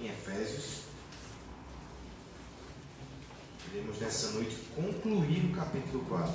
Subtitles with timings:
[0.00, 0.80] em Efésios.
[3.70, 6.34] Iremos nessa noite concluir o capítulo 4.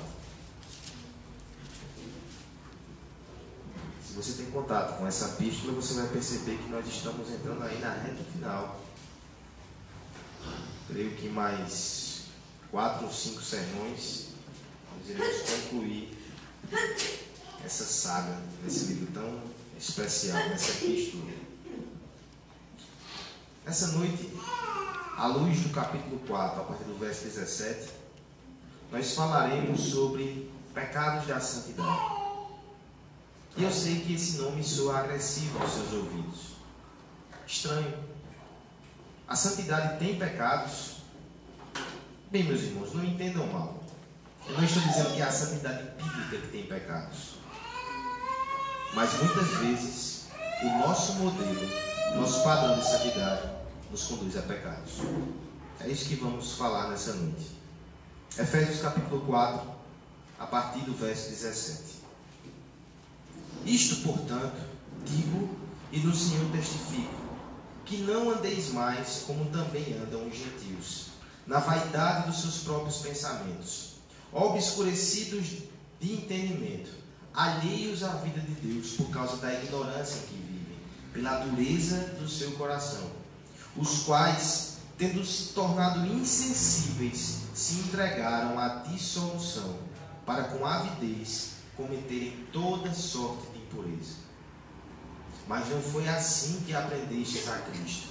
[4.06, 7.78] Se você tem contato com essa epístola, você vai perceber que nós estamos entrando aí
[7.80, 8.80] na reta final.
[10.88, 12.22] Creio que mais
[12.70, 14.28] quatro ou cinco sermões
[14.96, 16.16] nós iremos concluir
[17.64, 19.42] essa saga, nesse livro tão
[19.76, 21.35] especial, nessa epístola.
[23.66, 24.32] Essa noite,
[25.18, 27.90] à luz do capítulo 4, a partir do verso 17,
[28.92, 32.00] nós falaremos sobre pecados da santidade.
[33.56, 36.40] E eu sei que esse nome soa agressivo aos seus ouvidos.
[37.44, 38.04] Estranho.
[39.26, 40.98] A santidade tem pecados?
[42.30, 43.82] Bem, meus irmãos, não entendam mal.
[44.48, 47.38] Eu não estou dizendo que é a santidade bíblica que tem pecados.
[48.94, 50.26] Mas muitas vezes
[50.62, 51.68] o nosso modelo,
[52.14, 53.55] nosso padrão de santidade
[53.96, 54.92] nos conduz a pecados.
[55.80, 57.46] É isso que vamos falar nessa noite.
[58.38, 59.70] Efésios capítulo 4,
[60.38, 61.96] a partir do verso 17.
[63.64, 64.60] Isto, portanto,
[65.02, 65.48] digo
[65.90, 67.14] e no Senhor testifico,
[67.86, 71.06] que não andeis mais como também andam os gentios,
[71.46, 73.94] na vaidade dos seus próprios pensamentos,
[74.30, 75.62] obscurecidos
[75.98, 76.90] de entendimento,
[77.32, 80.76] alheios à vida de Deus por causa da ignorância que vivem,
[81.14, 83.15] pela dureza do seu coração
[83.78, 89.78] os quais, tendo se tornado insensíveis, se entregaram à dissolução,
[90.24, 94.14] para com avidez cometerem toda sorte de impureza.
[95.46, 98.08] Mas não foi assim que aprendestes a Cristo.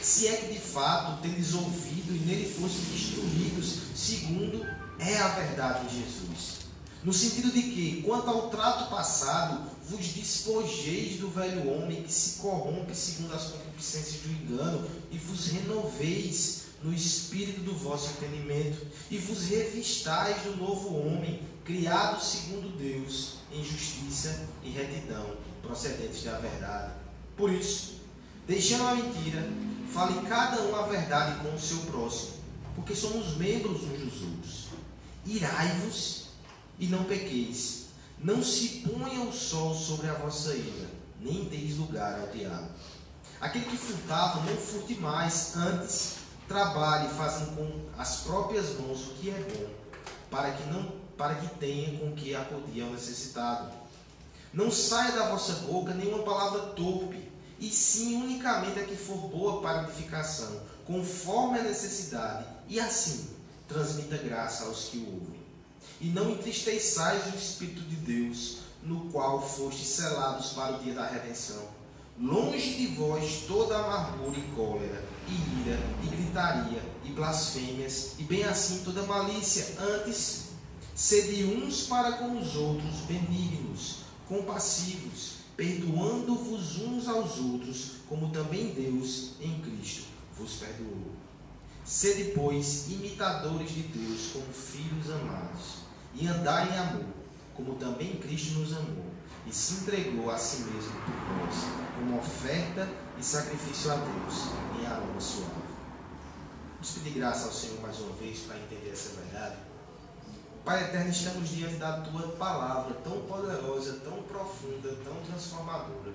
[0.00, 4.64] Se é que de fato tendes ouvido e nele fostes instruídos, segundo
[4.98, 6.58] é a verdade de Jesus.
[7.02, 12.38] No sentido de que, quanto ao trato passado, vos despojeis do velho homem que se
[12.40, 19.18] corrompe segundo as concupiscências do engano, e vos renoveis no espírito do vosso entendimento, e
[19.18, 26.92] vos revistais do novo homem, criado segundo Deus, em justiça e retidão, procedentes da verdade.
[27.36, 28.00] Por isso,
[28.46, 29.48] deixando a mentira,
[29.92, 32.34] fale cada um a verdade com o seu próximo,
[32.74, 34.68] porque somos membros uns dos outros.
[35.26, 36.28] Irai-vos
[36.78, 37.77] e não pequeis.
[38.20, 40.88] Não se ponha o sol sobre a vossa ira,
[41.20, 42.68] nem deis lugar ao diabo.
[43.40, 46.16] Aquele que furtava, não furte mais, antes
[46.48, 49.68] trabalhe fazendo com as próprias mãos o que é bom,
[50.30, 53.72] para que não para que tenha com que acudir ao necessitado.
[54.52, 59.60] Não saia da vossa boca nenhuma palavra torpe, e sim unicamente a que for boa
[59.60, 63.30] para edificação, conforme a necessidade, e assim
[63.66, 65.37] transmita graça aos que o ouvem.
[66.00, 71.08] E não entristeçais o Espírito de Deus, no qual fostes selados para o dia da
[71.08, 71.66] redenção.
[72.20, 78.44] Longe de vós toda amargura e cólera, e ira, e gritaria, e blasfêmias, e bem
[78.44, 79.74] assim toda malícia.
[79.80, 80.50] Antes,
[80.94, 83.98] sede uns para com os outros benignos,
[84.28, 90.04] compassivos, perdoando-vos uns aos outros, como também Deus em Cristo
[90.36, 91.10] vos perdoou.
[91.84, 95.87] Sede, pois, imitadores de Deus como filhos amados
[96.18, 97.04] e andar em amor,
[97.54, 99.06] como também Cristo nos amou
[99.46, 101.54] e se entregou a si mesmo por nós,
[101.94, 104.48] como oferta e sacrifício a Deus
[104.78, 105.68] em aroma suave.
[106.74, 109.56] Vamos pedir graça ao Senhor mais uma vez para entender essa verdade.
[110.64, 116.12] Pai eterno, estamos diante da tua palavra tão poderosa, tão profunda, tão transformadora.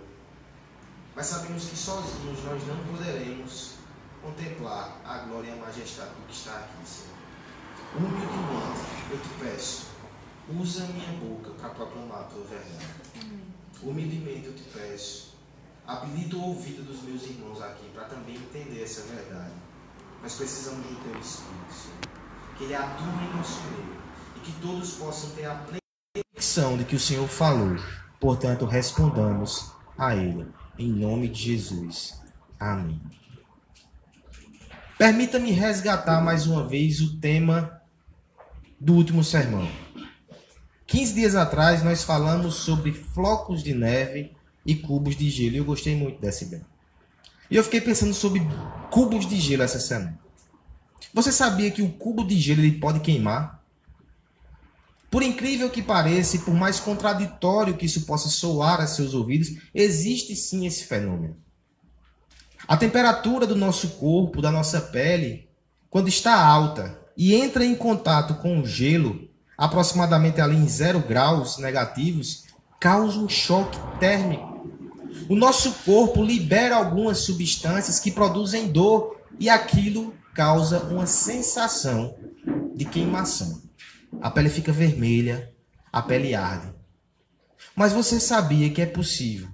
[1.16, 3.74] Mas sabemos que sozinhos nós não poderemos
[4.22, 7.14] contemplar a glória e a majestade do que está aqui, Senhor.
[7.96, 8.82] Humildemente,
[9.12, 9.88] eu te peço,
[10.60, 12.86] usa a minha boca para proclamar a tua verdade.
[13.82, 15.36] Humildemente eu te peço,
[15.86, 19.54] habilita o ouvido dos meus irmãos aqui para também entender essa verdade.
[20.22, 22.58] Mas precisamos do teu Espírito, Senhor.
[22.58, 24.02] Que ele atue em nosso meio
[24.38, 25.80] e que todos possam ter a plena
[26.16, 27.76] convicção de que o Senhor falou.
[28.20, 30.48] Portanto, respondamos a ele.
[30.78, 32.22] Em nome de Jesus.
[32.60, 33.02] Amém.
[34.98, 37.82] Permita-me resgatar mais uma vez o tema
[38.80, 39.68] do último sermão.
[40.94, 44.32] 15 dias atrás nós falamos sobre flocos de neve
[44.64, 45.56] e cubos de gelo.
[45.56, 46.64] E eu gostei muito dessa ideia.
[47.50, 48.44] E eu fiquei pensando sobre
[48.92, 50.20] cubos de gelo essa semana.
[51.12, 53.66] Você sabia que o cubo de gelo ele pode queimar?
[55.10, 59.48] Por incrível que pareça, e por mais contraditório que isso possa soar a seus ouvidos,
[59.74, 61.36] existe sim esse fenômeno.
[62.68, 65.50] A temperatura do nosso corpo, da nossa pele,
[65.90, 69.33] quando está alta, e entra em contato com o gelo,
[69.64, 72.44] aproximadamente ali em zero graus negativos,
[72.82, 74.68] causa um choque térmico.
[75.30, 82.14] O nosso corpo libera algumas substâncias que produzem dor e aquilo causa uma sensação
[82.76, 83.62] de queimação.
[84.22, 85.50] A pele fica vermelha,
[85.94, 86.74] a pele arde.
[87.74, 89.48] Mas você sabia que é possível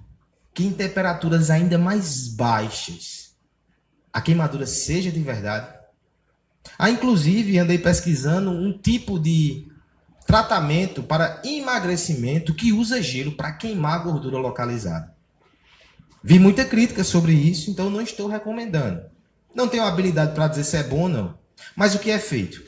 [0.52, 3.36] que em temperaturas ainda mais baixas
[4.12, 5.72] a queimadura seja de verdade?
[6.76, 9.69] Há inclusive, andei pesquisando um tipo de
[10.30, 15.12] tratamento para emagrecimento que usa gelo para queimar a gordura localizada.
[16.22, 19.02] Vi muita crítica sobre isso, então não estou recomendando.
[19.52, 21.34] Não tenho habilidade para dizer se é bom ou não.
[21.74, 22.62] Mas o que é feito?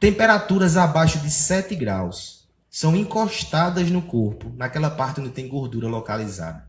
[0.00, 6.66] Temperaturas abaixo de 7 graus são encostadas no corpo, naquela parte onde tem gordura localizada.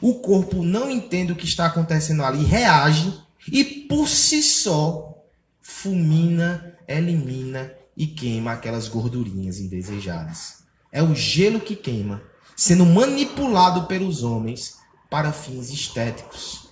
[0.00, 3.12] O corpo não entende o que está acontecendo ali, reage
[3.50, 5.20] e por si só
[5.60, 10.62] fulmina, elimina e queima aquelas gordurinhas indesejadas.
[10.92, 12.22] É o gelo que queima,
[12.56, 14.78] sendo manipulado pelos homens
[15.10, 16.70] para fins estéticos.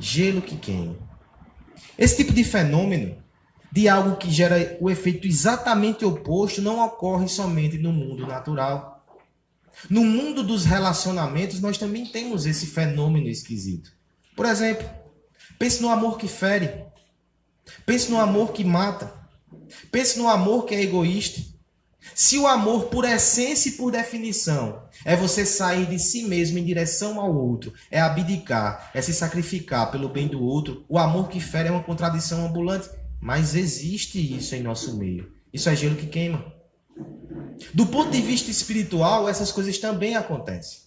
[0.00, 0.96] Gelo que queima.
[1.98, 3.22] Esse tipo de fenômeno,
[3.70, 9.04] de algo que gera o efeito exatamente oposto, não ocorre somente no mundo natural.
[9.90, 13.92] No mundo dos relacionamentos, nós também temos esse fenômeno esquisito.
[14.34, 14.88] Por exemplo,
[15.58, 16.86] pense no amor que fere.
[17.84, 19.15] Pense no amor que mata.
[19.90, 21.40] Pense no amor que é egoísta.
[22.14, 26.64] Se o amor, por essência e por definição, é você sair de si mesmo em
[26.64, 31.40] direção ao outro, é abdicar, é se sacrificar pelo bem do outro, o amor que
[31.40, 32.88] fere é uma contradição ambulante.
[33.20, 35.32] Mas existe isso em nosso meio.
[35.52, 36.52] Isso é gelo que queima.
[37.72, 40.80] Do ponto de vista espiritual, essas coisas também acontecem.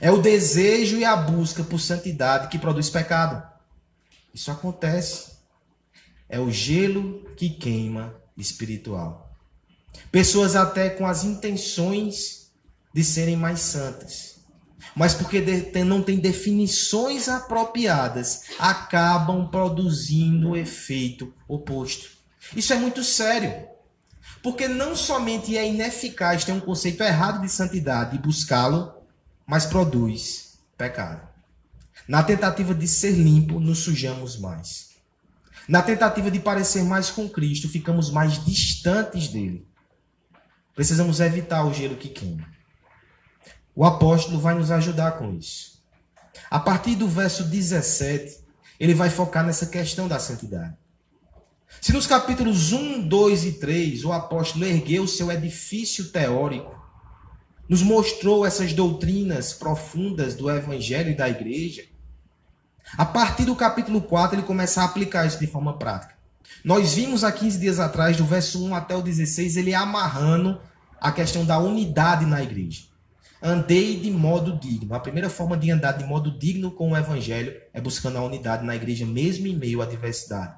[0.00, 3.42] É o desejo e a busca por santidade que produz pecado.
[4.34, 5.29] Isso acontece.
[6.30, 9.36] É o gelo que queima espiritual.
[10.10, 12.50] Pessoas até com as intenções
[12.94, 14.40] de serem mais santas,
[14.94, 15.40] mas porque
[15.84, 22.10] não têm definições apropriadas, acabam produzindo o efeito oposto.
[22.56, 23.68] Isso é muito sério.
[24.42, 28.94] Porque não somente é ineficaz ter um conceito errado de santidade e buscá-lo,
[29.46, 31.28] mas produz pecado.
[32.08, 34.89] Na tentativa de ser limpo, nos sujamos mais.
[35.70, 39.64] Na tentativa de parecer mais com Cristo, ficamos mais distantes dele.
[40.74, 42.44] Precisamos evitar o gelo que queima.
[43.72, 45.80] O apóstolo vai nos ajudar com isso.
[46.50, 48.40] A partir do verso 17,
[48.80, 50.76] ele vai focar nessa questão da santidade.
[51.80, 56.76] Se nos capítulos 1, 2 e 3 o apóstolo ergueu seu edifício teórico,
[57.68, 61.84] nos mostrou essas doutrinas profundas do evangelho e da igreja,
[62.96, 66.14] a partir do capítulo 4, ele começa a aplicar isso de forma prática.
[66.64, 70.60] Nós vimos há 15 dias atrás, do verso 1 até o 16, ele amarrando
[71.00, 72.82] a questão da unidade na igreja.
[73.42, 74.94] Andei de modo digno.
[74.94, 78.66] A primeira forma de andar de modo digno com o evangelho é buscando a unidade
[78.66, 80.54] na igreja, mesmo em meio à diversidade.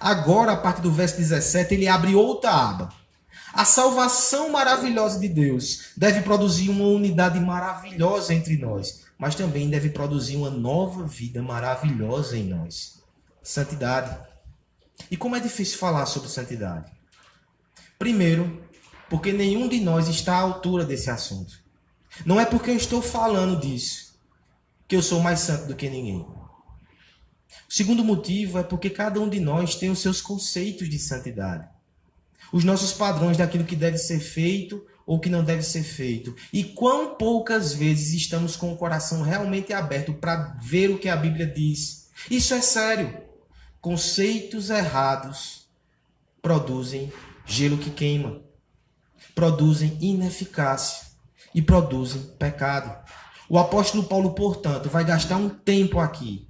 [0.00, 2.88] Agora, a partir do verso 17, ele abre outra aba.
[3.52, 9.90] A salvação maravilhosa de Deus deve produzir uma unidade maravilhosa entre nós mas também deve
[9.90, 13.02] produzir uma nova vida maravilhosa em nós.
[13.42, 14.18] Santidade.
[15.10, 16.90] E como é difícil falar sobre santidade?
[17.98, 18.62] Primeiro,
[19.08, 21.62] porque nenhum de nós está à altura desse assunto.
[22.24, 24.14] Não é porque eu estou falando disso
[24.86, 26.20] que eu sou mais santo do que ninguém.
[26.20, 31.68] O segundo motivo é porque cada um de nós tem os seus conceitos de santidade.
[32.52, 36.34] Os nossos padrões daquilo que deve ser feito ou que não deve ser feito.
[36.52, 41.16] E quão poucas vezes estamos com o coração realmente aberto para ver o que a
[41.16, 42.08] Bíblia diz.
[42.30, 43.16] Isso é sério.
[43.80, 45.66] Conceitos errados
[46.40, 47.12] produzem
[47.46, 48.40] gelo que queima,
[49.34, 51.06] produzem ineficácia
[51.54, 53.04] e produzem pecado.
[53.48, 56.48] O apóstolo Paulo, portanto, vai gastar um tempo aqui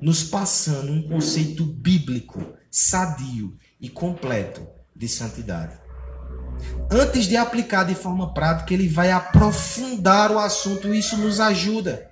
[0.00, 5.83] nos passando um conceito bíblico, sadio e completo de santidade
[6.90, 10.94] antes de aplicar de forma prática, ele vai aprofundar o assunto.
[10.94, 12.10] Isso nos ajuda.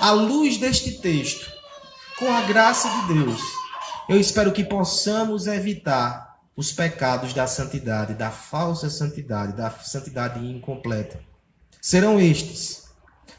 [0.00, 1.50] À luz deste texto,
[2.18, 3.40] com a graça de Deus,
[4.08, 11.20] eu espero que possamos evitar os pecados da santidade, da falsa santidade, da santidade incompleta.
[11.80, 12.84] Serão estes,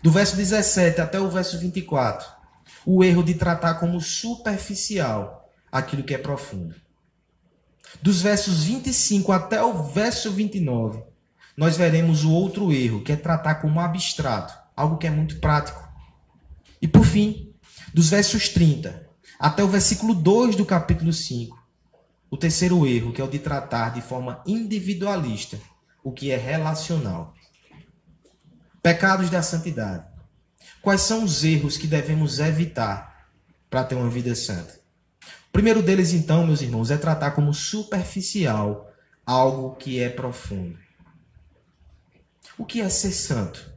[0.01, 2.27] do verso 17 até o verso 24,
[2.85, 6.75] o erro de tratar como superficial aquilo que é profundo
[8.01, 11.03] dos versos 25 até o verso 29,
[11.55, 15.87] nós veremos o outro erro, que é tratar como abstrato, algo que é muito prático.
[16.81, 17.53] E por fim,
[17.93, 19.07] dos versos 30
[19.39, 21.57] até o versículo 2 do capítulo 5,
[22.29, 25.59] o terceiro erro, que é o de tratar de forma individualista
[26.03, 27.33] o que é relacional.
[28.81, 30.05] Pecados da santidade.
[30.81, 33.27] quais são os erros que devemos evitar
[33.69, 34.79] para ter uma vida santa.
[35.49, 38.91] O primeiro deles, então, meus irmãos, é tratar como superficial
[39.25, 40.77] algo que é profundo.
[42.57, 43.71] O que é ser santo?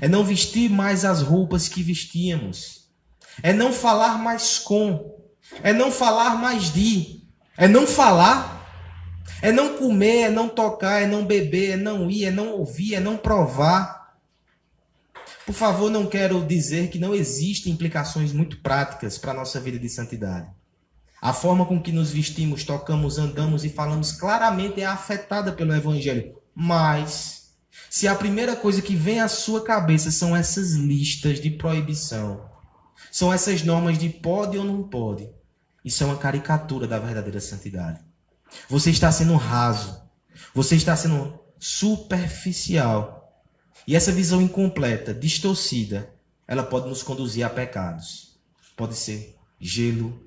[0.00, 2.88] É não vestir mais as roupas que vestíamos.
[3.42, 5.14] É não falar mais com.
[5.62, 7.22] É não falar mais de.
[7.56, 8.54] É não falar.
[9.42, 12.94] É não comer, é não tocar, é não beber, é não ir, é não ouvir,
[12.94, 14.03] é não provar.
[15.46, 19.78] Por favor, não quero dizer que não existem implicações muito práticas para a nossa vida
[19.78, 20.48] de santidade.
[21.20, 26.34] A forma com que nos vestimos, tocamos, andamos e falamos claramente é afetada pelo Evangelho.
[26.54, 27.54] Mas,
[27.88, 32.48] se a primeira coisa que vem à sua cabeça são essas listas de proibição,
[33.10, 35.28] são essas normas de pode ou não pode,
[35.84, 38.00] isso é uma caricatura da verdadeira santidade.
[38.68, 40.02] Você está sendo raso.
[40.54, 43.23] Você está sendo superficial.
[43.86, 46.10] E essa visão incompleta, distorcida,
[46.46, 48.38] ela pode nos conduzir a pecados.
[48.76, 50.18] Pode ser gelo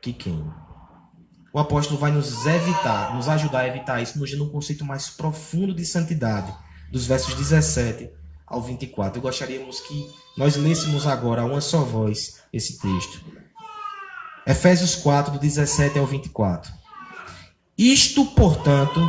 [0.00, 0.64] que queima.
[1.52, 5.08] O apóstolo vai nos evitar, nos ajudar a evitar isso, nos dando um conceito mais
[5.08, 6.52] profundo de santidade,
[6.90, 8.10] dos versos 17
[8.46, 9.18] ao 24.
[9.18, 13.24] Eu gostaríamos que nós lêssemos agora a uma só voz esse texto.
[14.46, 16.72] Efésios 4, do 17 ao 24.
[17.78, 19.00] Isto, portanto,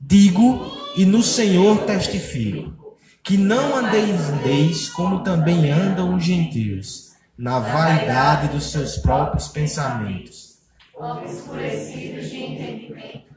[0.00, 2.85] digo e no Senhor testifico,
[3.26, 10.58] que não andeis como também andam os gentios, na vaidade dos seus próprios pensamentos.
[10.94, 13.34] Obscurecidos de entendimento,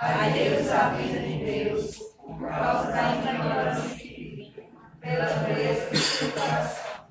[0.00, 4.54] alheios à vida de Deus, por causa da ignorância que vivem,
[5.00, 7.04] pela dureza do seu coração,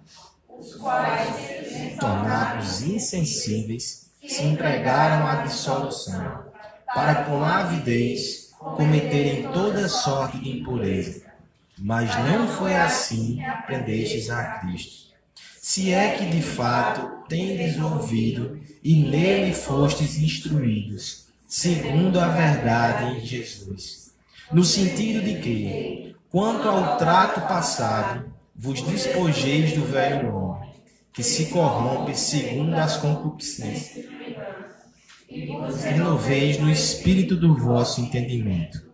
[0.58, 6.46] os quais, tornados insensíveis, se entregaram à dissolução
[6.96, 11.21] para com avidez cometerem toda sorte de impureza.
[11.78, 15.12] Mas não foi assim que aprendestes a Cristo.
[15.60, 23.26] Se é que de fato tendes ouvido e nele fostes instruídos, segundo a verdade em
[23.26, 24.12] Jesus.
[24.52, 30.72] No sentido de que, quanto ao trato passado, vos despojeis do velho homem,
[31.14, 34.06] que se corrompe segundo as concupiscências
[35.84, 38.91] renoveis no espírito do vosso entendimento,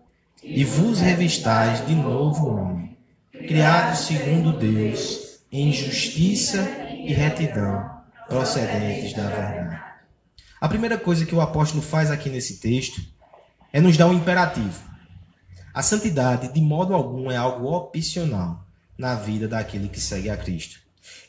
[0.50, 2.98] e vos revistais de novo homem,
[3.32, 6.62] criado segundo Deus, em justiça
[7.06, 7.90] e retidão,
[8.28, 9.82] procedentes da verdade.
[10.60, 13.02] A primeira coisa que o apóstolo faz aqui nesse texto
[13.72, 14.82] é nos dar um imperativo.
[15.74, 18.66] A santidade, de modo algum, é algo opcional
[18.98, 20.80] na vida daquele que segue a Cristo.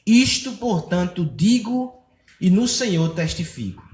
[0.07, 2.03] Isto, portanto, digo
[2.41, 3.89] e no Senhor testifico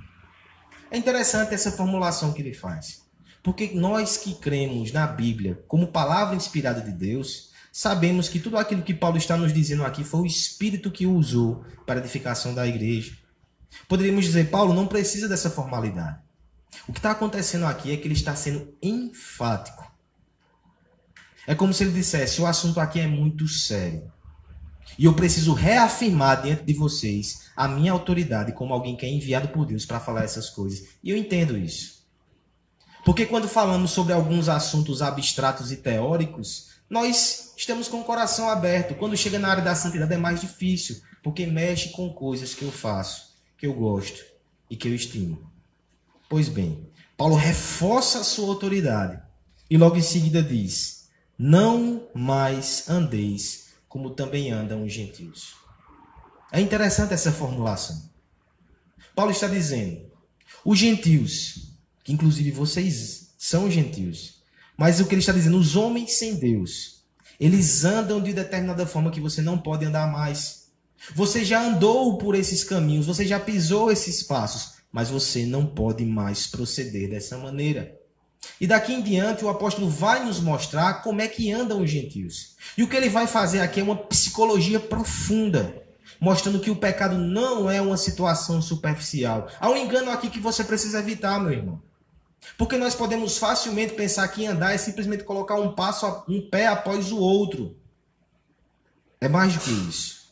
[0.95, 3.03] é interessante essa formulação que ele faz.
[3.45, 8.83] Porque nós que cremos na Bíblia como palavra inspirada de Deus, sabemos que tudo aquilo
[8.83, 12.67] que Paulo está nos dizendo aqui foi o Espírito que usou para a edificação da
[12.67, 13.15] igreja.
[13.87, 16.19] Poderíamos dizer, Paulo não precisa dessa formalidade.
[16.89, 19.93] O que está acontecendo aqui é que ele está sendo enfático.
[21.47, 24.11] É como se ele dissesse: o assunto aqui é muito sério.
[24.99, 29.49] E eu preciso reafirmar diante de vocês a minha autoridade como alguém que é enviado
[29.49, 30.89] por Deus para falar essas coisas.
[31.03, 32.03] E eu entendo isso.
[33.04, 38.94] Porque quando falamos sobre alguns assuntos abstratos e teóricos, nós estamos com o coração aberto.
[38.94, 42.73] Quando chega na área da santidade é mais difícil, porque mexe com coisas que eu
[42.73, 44.25] faço, que eu gosto
[44.70, 45.50] e que eu estimo.
[46.28, 49.20] Pois bem, Paulo reforça a sua autoridade
[49.68, 51.08] e logo em seguida diz:
[51.38, 55.54] Não mais andeis como também andam os gentios.
[56.50, 58.11] É interessante essa formulação.
[59.14, 60.11] Paulo está dizendo:
[60.64, 61.63] os gentios,
[62.04, 64.42] que inclusive vocês são gentios,
[64.76, 67.02] mas o que ele está dizendo, os homens sem Deus,
[67.40, 70.68] eles andam de determinada forma que você não pode andar mais.
[71.14, 76.04] Você já andou por esses caminhos, você já pisou esses passos, mas você não pode
[76.04, 77.99] mais proceder dessa maneira.
[78.61, 82.56] E daqui em diante o apóstolo vai nos mostrar como é que andam os gentios.
[82.76, 85.82] E o que ele vai fazer aqui é uma psicologia profunda,
[86.20, 89.49] mostrando que o pecado não é uma situação superficial.
[89.58, 91.82] Há um engano aqui que você precisa evitar, meu irmão.
[92.57, 97.11] Porque nós podemos facilmente pensar que andar é simplesmente colocar um passo, um pé após
[97.11, 97.77] o outro.
[99.21, 100.25] É mais do que isso.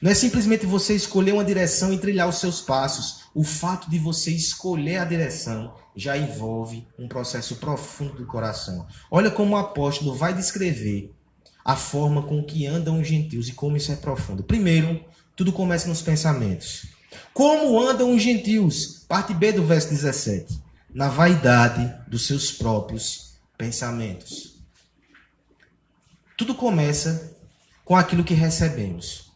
[0.00, 3.22] Não é simplesmente você escolher uma direção e trilhar os seus passos.
[3.34, 8.86] O fato de você escolher a direção já envolve um processo profundo do coração.
[9.10, 11.14] Olha como o apóstolo vai descrever
[11.64, 14.42] a forma com que andam os gentios e como isso é profundo.
[14.42, 15.04] Primeiro,
[15.36, 16.86] tudo começa nos pensamentos.
[17.32, 19.04] Como andam os gentios?
[19.08, 20.60] Parte B do verso 17.
[20.94, 24.58] Na vaidade dos seus próprios pensamentos.
[26.36, 27.34] Tudo começa
[27.84, 29.32] com aquilo que recebemos.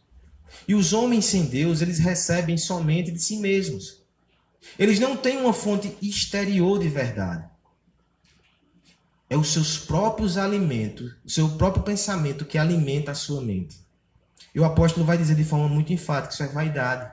[0.68, 4.02] E os homens sem Deus, eles recebem somente de si mesmos.
[4.78, 7.48] Eles não têm uma fonte exterior de verdade.
[9.30, 13.76] É os seus próprios alimentos, o seu próprio pensamento que alimenta a sua mente.
[14.54, 17.10] E o apóstolo vai dizer de forma muito enfática: isso é vaidade.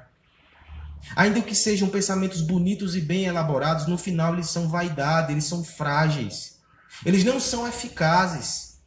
[1.15, 5.63] Ainda que sejam pensamentos bonitos e bem elaborados, no final eles são vaidade, eles são
[5.63, 6.59] frágeis.
[7.05, 8.79] Eles não são eficazes.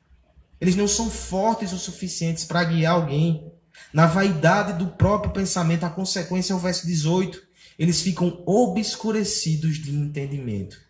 [0.61, 3.53] Eles não são fortes o suficientes para guiar alguém.
[3.93, 7.43] Na vaidade do próprio pensamento, a consequência é o verso 18.
[7.79, 10.81] Eles ficam obscurecidos de entendimento.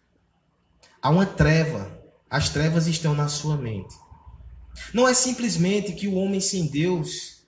[1.02, 1.96] Há uma treva.
[2.30, 3.94] As trevas estão na sua mente.
[4.92, 7.42] Não é simplesmente que o homem sem Deus,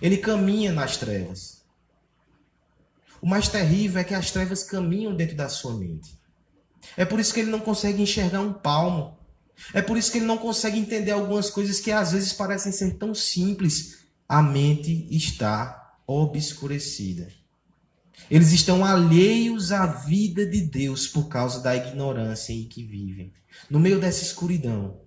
[0.00, 1.57] ele caminha nas trevas.
[3.20, 6.18] O mais terrível é que as trevas caminham dentro da sua mente.
[6.96, 9.18] É por isso que ele não consegue enxergar um palmo.
[9.74, 12.94] É por isso que ele não consegue entender algumas coisas que às vezes parecem ser
[12.94, 13.98] tão simples.
[14.28, 17.28] A mente está obscurecida.
[18.30, 23.32] Eles estão alheios à vida de Deus por causa da ignorância em que vivem.
[23.70, 25.00] No meio dessa escuridão,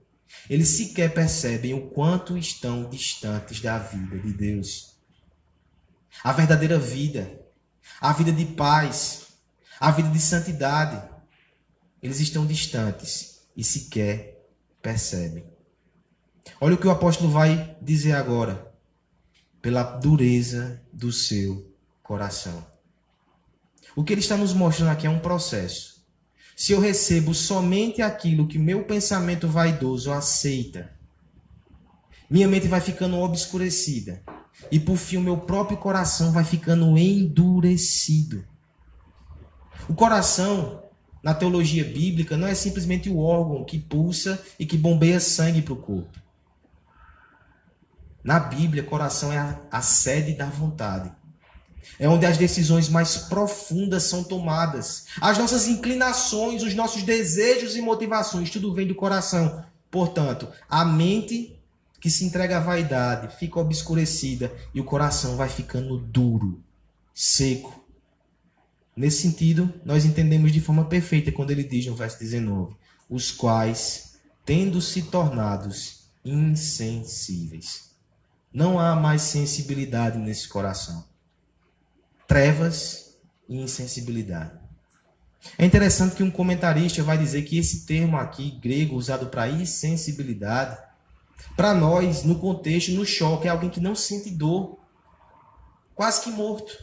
[0.49, 4.95] eles sequer percebem o quanto estão distantes da vida de Deus.
[6.23, 7.40] A verdadeira vida,
[7.99, 9.27] a vida de paz,
[9.79, 11.01] a vida de santidade,
[12.01, 14.47] eles estão distantes e sequer
[14.81, 15.45] percebem.
[16.59, 18.71] Olha o que o apóstolo vai dizer agora.
[19.61, 21.71] Pela dureza do seu
[22.01, 22.65] coração.
[23.95, 26.03] O que ele está nos mostrando aqui é um processo.
[26.55, 30.91] Se eu recebo somente aquilo que meu pensamento vaidoso aceita,
[32.29, 34.23] minha mente vai ficando obscurecida.
[34.69, 38.45] E por fim, o meu próprio coração vai ficando endurecido.
[39.87, 40.83] O coração
[41.23, 45.73] na teologia bíblica não é simplesmente o órgão que pulsa e que bombeia sangue para
[45.73, 46.19] o corpo.
[48.23, 51.11] Na Bíblia, coração é a, a sede da vontade.
[51.99, 55.05] É onde as decisões mais profundas são tomadas.
[55.19, 59.63] As nossas inclinações, os nossos desejos e motivações, tudo vem do coração.
[59.89, 61.59] Portanto, a mente
[62.01, 66.61] que se entrega à vaidade fica obscurecida e o coração vai ficando duro,
[67.13, 67.81] seco,
[68.95, 72.75] Nesse sentido, nós entendemos de forma perfeita quando ele diz no verso 19:
[73.09, 77.91] os quais, tendo se tornados insensíveis.
[78.53, 81.05] Não há mais sensibilidade nesse coração.
[82.27, 84.59] Trevas e insensibilidade.
[85.57, 90.77] É interessante que um comentarista vai dizer que esse termo aqui, grego, usado para insensibilidade,
[91.55, 94.79] para nós, no contexto, no choque, é alguém que não sente dor,
[95.93, 96.77] quase que morto.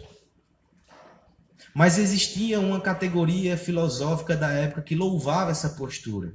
[1.75, 6.35] Mas existia uma categoria filosófica da época que louvava essa postura: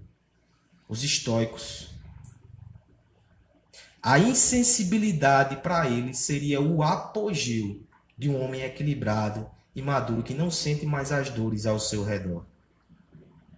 [0.88, 1.90] os estoicos.
[4.02, 7.82] A insensibilidade para eles seria o apogeu
[8.18, 12.46] de um homem equilibrado e maduro que não sente mais as dores ao seu redor.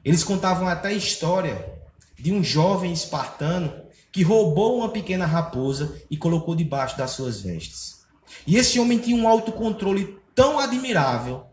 [0.03, 1.73] Eles contavam até a história
[2.15, 3.84] de um jovem espartano
[4.15, 8.05] que roubou uma pequena raposa e colocou debaixo das suas vestes.
[8.47, 11.47] E esse homem tinha um autocontrole tão admirável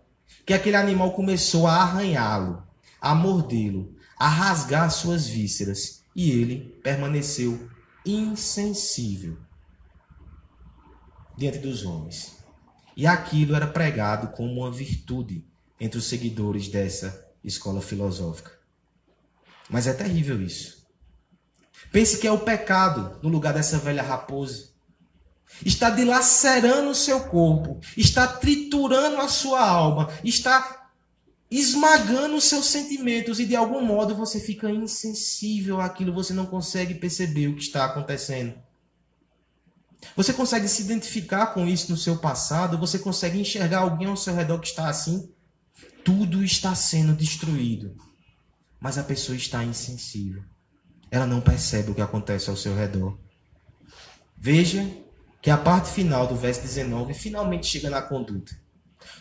[0.46, 2.62] que aquele animal começou a arranhá-lo,
[3.01, 7.68] a mordê-lo, a rasgar suas vísceras, e ele permaneceu
[8.07, 9.37] insensível
[11.37, 12.38] diante dos homens.
[12.96, 15.44] E aquilo era pregado como uma virtude
[15.81, 18.53] entre os seguidores dessa escola filosófica.
[19.68, 20.82] Mas é terrível isso.
[21.92, 24.72] Pense que é o pecado no lugar dessa velha raposa
[25.64, 30.90] está dilacerando o seu corpo, está triturando a sua alma, está
[31.50, 36.94] esmagando os seus sentimentos e de algum modo você fica insensível àquilo, você não consegue
[36.94, 38.55] perceber o que está acontecendo.
[40.16, 42.78] Você consegue se identificar com isso no seu passado?
[42.78, 45.31] Você consegue enxergar alguém ao seu redor que está assim?
[46.02, 47.94] Tudo está sendo destruído,
[48.81, 50.42] mas a pessoa está insensível.
[51.12, 53.18] Ela não percebe o que acontece ao seu redor.
[54.35, 54.90] Veja
[55.42, 58.57] que a parte final do verso 19 finalmente chega na conduta.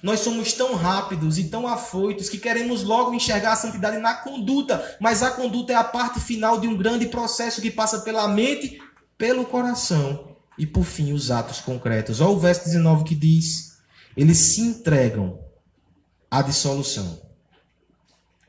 [0.02, 4.98] Nós somos tão rápidos e tão afoitos que queremos logo enxergar a santidade na conduta,
[5.02, 8.80] mas a conduta é a parte final de um grande processo que passa pela mente,
[9.18, 12.22] pelo coração e por fim os atos concretos.
[12.22, 13.80] Olha o verso 19 que diz:
[14.16, 15.44] eles se entregam
[16.30, 17.22] à dissolução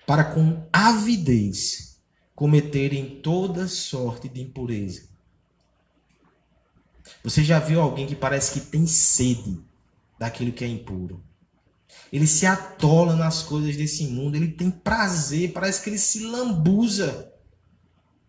[0.07, 1.92] para com avidez
[2.35, 5.13] cometerem toda sorte de impureza
[7.23, 9.61] você já viu alguém que parece que tem sede
[10.19, 11.23] daquilo que é impuro?
[12.13, 17.33] Ele se atola nas coisas desse mundo, ele tem prazer, parece que ele se lambuza.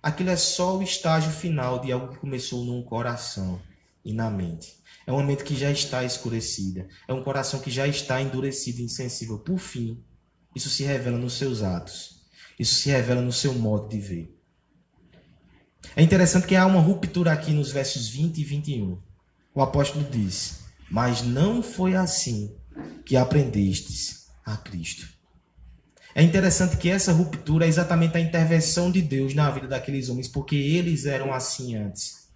[0.02, 3.62] Aquilo é só o estágio final de algo que começou num coração
[4.04, 4.76] e na mente.
[5.08, 6.88] É uma mente que já está escurecida.
[7.08, 9.40] É um coração que já está endurecido e insensível.
[9.40, 10.02] Por fim,
[10.56, 12.23] isso se revela nos seus atos.
[12.60, 14.38] Isso se revela no seu modo de ver.
[15.96, 18.98] É interessante que há uma ruptura aqui nos versos 20 e 21.
[19.54, 22.56] O apóstolo diz: Mas não foi assim
[23.06, 25.08] que aprendestes a Cristo.
[26.16, 30.28] É interessante que essa ruptura é exatamente a intervenção de Deus na vida daqueles homens,
[30.28, 32.28] porque eles eram assim antes.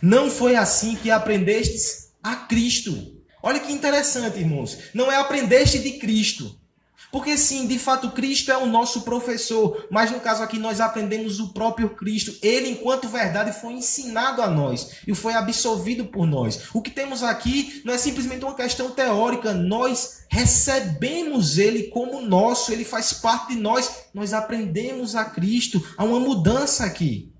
[0.00, 3.20] Não foi assim que aprendestes a Cristo.
[3.42, 4.78] Olha que interessante, irmãos.
[4.94, 6.56] Não é aprendeste de Cristo.
[7.12, 11.40] Porque sim, de fato, Cristo é o nosso professor, mas no caso aqui nós aprendemos
[11.40, 12.34] o próprio Cristo.
[12.40, 16.70] Ele, enquanto verdade, foi ensinado a nós e foi absolvido por nós.
[16.72, 22.72] O que temos aqui não é simplesmente uma questão teórica, nós recebemos ele como nosso,
[22.72, 24.06] ele faz parte de nós.
[24.14, 27.30] Nós aprendemos a Cristo, há uma mudança aqui.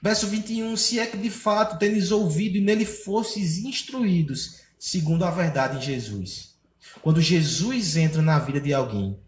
[0.00, 5.30] Verso 21: Se é que de fato tendes ouvido e nele fostes instruídos, segundo a
[5.30, 6.55] verdade em Jesus.
[7.02, 9.18] Quando Jesus entra na vida de alguém,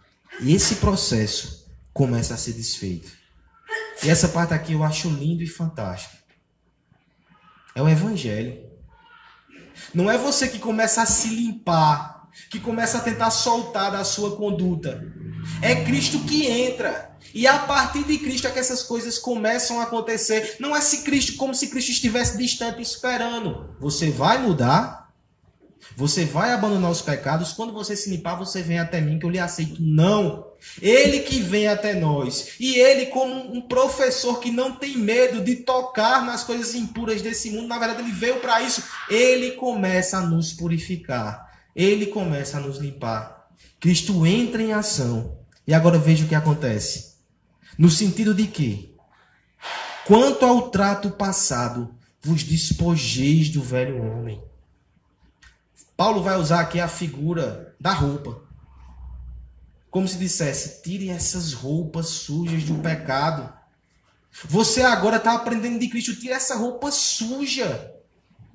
[0.45, 3.11] esse processo começa a ser desfeito.
[4.03, 6.17] E essa parte aqui eu acho lindo e fantástico.
[7.75, 8.69] É o evangelho.
[9.95, 14.37] Não é você que começa a se limpar, que começa a tentar soltar da sua
[14.37, 15.05] conduta.
[15.63, 17.17] É Cristo que entra.
[17.35, 20.57] E a partir de Cristo é que essas coisas começam a acontecer.
[20.61, 23.75] Não é se Cristo como se Cristo estivesse distante esperando.
[23.81, 25.08] Você vai mudar,
[25.99, 29.31] você vai abandonar os pecados, quando você se limpar, você vem até mim que eu
[29.31, 29.83] lhe aceito.
[29.83, 30.47] Não.
[30.81, 32.51] Ele que vem até nós.
[32.61, 37.51] E ele, como um professor que não tem medo de tocar nas coisas impuras desse
[37.51, 38.85] mundo, na verdade, ele veio para isso.
[39.11, 41.51] Ele começa a nos purificar.
[41.75, 43.49] Ele começa a nos limpar.
[43.81, 45.37] Cristo entra em ação.
[45.67, 47.15] E agora veja o que acontece.
[47.77, 48.95] No sentido de que,
[50.07, 54.48] quanto ao trato passado, vos despojeis do velho homem
[55.99, 58.41] Paulo vai usar aqui a figura da roupa.
[59.91, 63.53] Como se dissesse: tire essas roupas sujas do pecado.
[64.45, 67.93] Você agora está aprendendo de Cristo, tire essa roupa suja.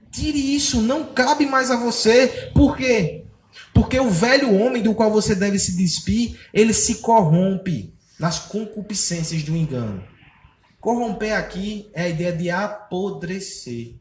[0.10, 2.50] Tire isso, não cabe mais a você.
[2.54, 3.26] Por quê?
[3.74, 9.44] Porque o velho homem do qual você deve se despir, ele se corrompe nas concupiscências
[9.44, 10.02] do engano.
[10.80, 13.96] Corromper aqui é a ideia de apodrecer.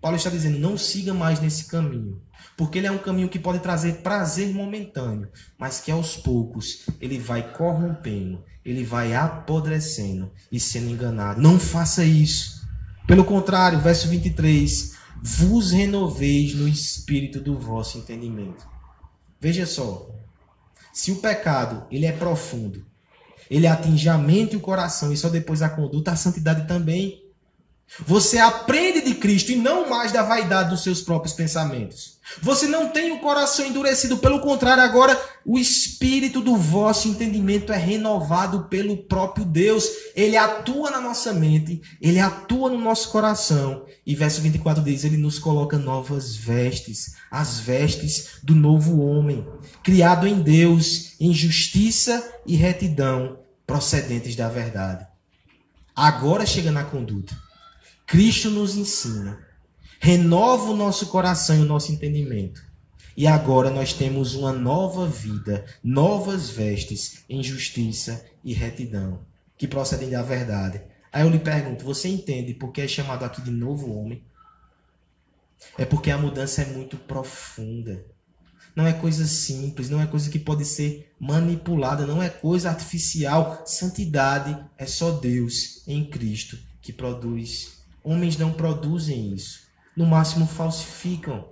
[0.00, 2.20] Paulo está dizendo: não siga mais nesse caminho.
[2.56, 7.18] Porque ele é um caminho que pode trazer prazer momentâneo, mas que aos poucos ele
[7.18, 11.40] vai corrompendo, ele vai apodrecendo e sendo enganado.
[11.40, 12.66] Não faça isso.
[13.06, 18.66] Pelo contrário, verso 23: vos renoveis no espírito do vosso entendimento.
[19.40, 20.10] Veja só,
[20.92, 22.84] se o pecado ele é profundo,
[23.50, 27.19] ele atinge a mente e o coração e só depois a conduta, a santidade também.
[28.06, 32.18] Você aprende de Cristo e não mais da vaidade dos seus próprios pensamentos.
[32.40, 37.76] Você não tem o coração endurecido, pelo contrário, agora o espírito do vosso entendimento é
[37.76, 39.88] renovado pelo próprio Deus.
[40.14, 43.84] Ele atua na nossa mente, ele atua no nosso coração.
[44.06, 49.44] E verso 24 diz: Ele nos coloca novas vestes, as vestes do novo homem,
[49.82, 55.04] criado em Deus, em justiça e retidão, procedentes da verdade.
[55.94, 57.49] Agora chega na conduta.
[58.10, 59.38] Cristo nos ensina
[60.00, 62.60] renova o nosso coração e o nosso entendimento.
[63.16, 69.20] E agora nós temos uma nova vida, novas vestes em justiça e retidão,
[69.56, 70.82] que procedem da verdade.
[71.12, 74.24] Aí eu lhe pergunto: você entende por que é chamado aqui de novo homem?
[75.78, 78.04] É porque a mudança é muito profunda.
[78.74, 83.62] Não é coisa simples, não é coisa que pode ser manipulada, não é coisa artificial.
[83.64, 87.79] Santidade é só Deus em Cristo que produz.
[88.02, 91.48] Homens não produzem isso no máximo falsificam.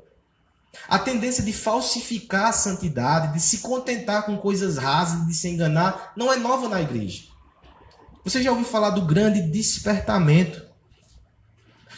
[0.88, 6.12] A tendência de falsificar a santidade, de se contentar com coisas rasas, de se enganar,
[6.16, 7.24] não é nova na igreja.
[8.24, 10.66] Você já ouviu falar do grande despertamento?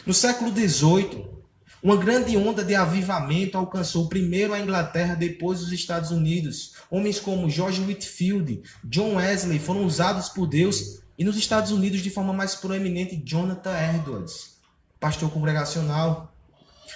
[0.05, 1.27] No século XVIII,
[1.83, 6.73] uma grande onda de avivamento alcançou primeiro a Inglaterra, depois os Estados Unidos.
[6.89, 12.09] Homens como George Whitfield, John Wesley foram usados por Deus e nos Estados Unidos de
[12.09, 14.55] forma mais proeminente Jonathan Edwards,
[14.99, 16.33] pastor congregacional.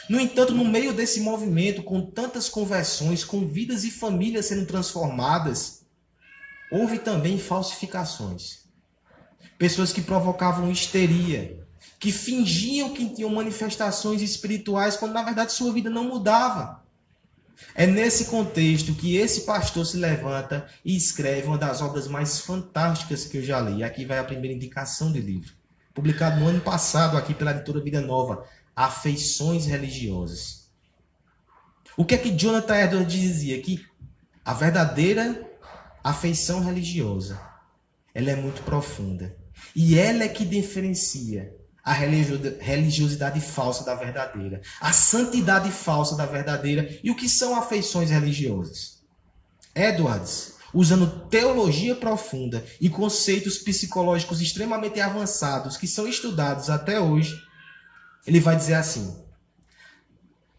[0.10, 5.86] No entanto, no meio desse movimento, com tantas conversões, com vidas e famílias sendo transformadas,
[6.72, 8.62] houve também falsificações.
[9.60, 11.64] Pessoas que provocavam histeria,
[12.00, 16.84] que fingiam que tinham manifestações espirituais, quando na verdade sua vida não mudava.
[17.74, 23.26] É nesse contexto que esse pastor se levanta e escreve uma das obras mais fantásticas
[23.26, 23.84] que eu já li.
[23.84, 25.54] Aqui vai a primeira indicação de livro,
[25.94, 30.70] publicado no ano passado aqui pela editora Vida Nova, afeições religiosas.
[31.98, 33.62] O que é que Jonathan Edwards dizia?
[33.62, 33.86] Que
[34.44, 35.50] a verdadeira
[36.04, 37.40] afeição religiosa,
[38.14, 39.36] ela é muito profunda.
[39.76, 47.00] E ela é que diferencia a religiosidade falsa da verdadeira, a santidade falsa da verdadeira
[47.04, 49.04] e o que são afeições religiosas.
[49.76, 57.40] Edwards, usando teologia profunda e conceitos psicológicos extremamente avançados que são estudados até hoje,
[58.26, 59.24] ele vai dizer assim: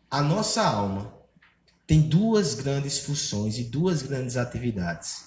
[0.09, 1.13] a nossa alma
[1.89, 5.25] tem duas grandes funções e duas grandes atividades.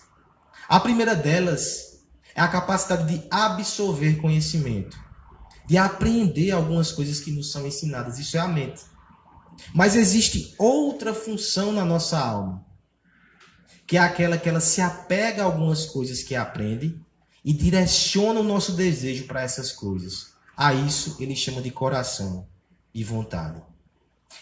[0.69, 1.99] A primeira delas
[2.33, 4.97] é a capacidade de absorver conhecimento,
[5.69, 8.17] de aprender algumas coisas que nos são ensinadas.
[8.17, 8.81] Isso é a mente.
[9.71, 12.65] Mas existe outra função na nossa alma,
[13.85, 16.99] que é aquela que ela se apega a algumas coisas que aprende
[17.45, 20.33] e direciona o nosso desejo para essas coisas.
[20.57, 22.47] A isso ele chama de coração
[22.91, 23.61] e vontade.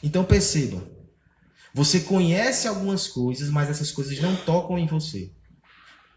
[0.01, 0.81] Então perceba,
[1.73, 5.29] você conhece algumas coisas, mas essas coisas não tocam em você.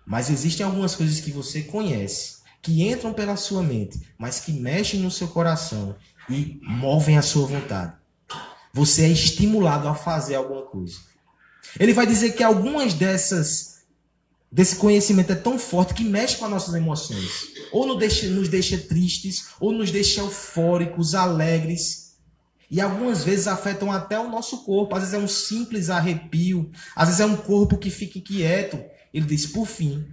[0.07, 5.01] Mas existem algumas coisas que você conhece, que entram pela sua mente, mas que mexem
[5.01, 5.97] no seu coração
[6.29, 7.95] e movem a sua vontade.
[8.73, 10.97] Você é estimulado a fazer alguma coisa.
[11.79, 13.71] Ele vai dizer que algumas dessas
[14.53, 17.49] desse conhecimento é tão forte que mexe com as nossas emoções.
[17.73, 22.17] Ou nos deixa, nos deixa tristes, ou nos deixa eufóricos, alegres.
[22.69, 24.95] E algumas vezes afetam até o nosso corpo.
[24.95, 28.83] Às vezes é um simples arrepio, às vezes é um corpo que fica inquieto.
[29.15, 30.07] Ele diz, por fim,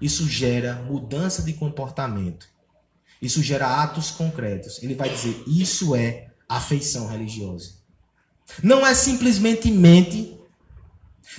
[0.00, 2.48] isso gera mudança de comportamento.
[3.20, 4.82] Isso gera atos concretos.
[4.82, 7.74] Ele vai dizer, isso é afeição religiosa.
[8.62, 10.39] Não é simplesmente mente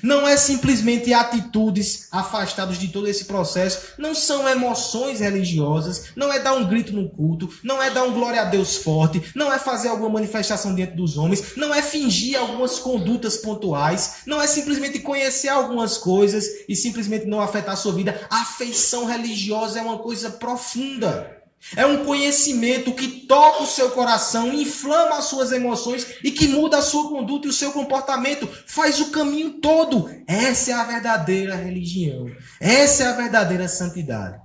[0.03, 6.39] não é simplesmente atitudes afastadas de todo esse processo, não são emoções religiosas, não é
[6.39, 9.59] dar um grito no culto, não é dar um glória a Deus forte, não é
[9.59, 14.99] fazer alguma manifestação dentro dos homens, não é fingir algumas condutas pontuais, não é simplesmente
[14.99, 18.27] conhecer algumas coisas e simplesmente não afetar a sua vida.
[18.29, 21.40] A afeição religiosa é uma coisa profunda.
[21.75, 26.79] É um conhecimento que toca o seu coração, inflama as suas emoções e que muda
[26.79, 30.09] a sua conduta e o seu comportamento, faz o caminho todo.
[30.27, 32.29] Essa é a verdadeira religião.
[32.59, 34.41] Essa é a verdadeira santidade.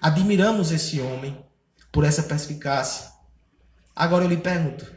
[0.00, 1.44] Admiramos esse homem
[1.90, 3.10] por essa perspicácia.
[3.94, 4.90] Agora eu lhe pergunto: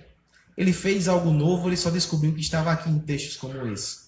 [0.56, 4.06] ele fez algo novo ele só descobriu que estava aqui em textos como esse?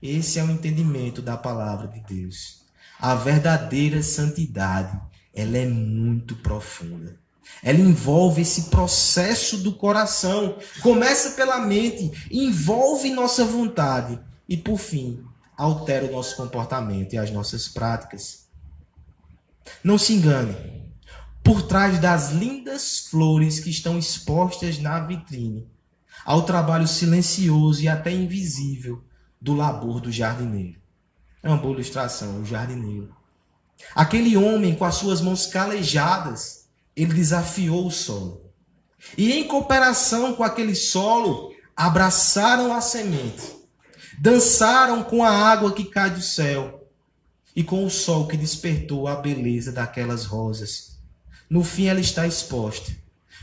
[0.00, 2.62] Esse é o entendimento da palavra de Deus.
[3.00, 4.98] A verdadeira santidade
[5.36, 7.14] ela é muito profunda.
[7.62, 10.58] Ela envolve esse processo do coração.
[10.82, 14.18] Começa pela mente, envolve nossa vontade
[14.48, 15.22] e, por fim,
[15.56, 18.46] altera o nosso comportamento e as nossas práticas.
[19.84, 20.56] Não se engane.
[21.44, 25.68] Por trás das lindas flores que estão expostas na vitrine,
[26.24, 29.04] ao trabalho silencioso e até invisível
[29.40, 30.80] do labor do jardineiro.
[31.42, 33.14] É uma boa ilustração, o jardineiro.
[33.94, 38.50] Aquele homem, com as suas mãos calejadas, ele desafiou o solo.
[39.16, 43.54] E em cooperação com aquele solo, abraçaram a semente,
[44.18, 46.88] dançaram com a água que cai do céu
[47.54, 50.98] e com o sol que despertou a beleza daquelas rosas.
[51.48, 52.90] No fim, ela está exposta,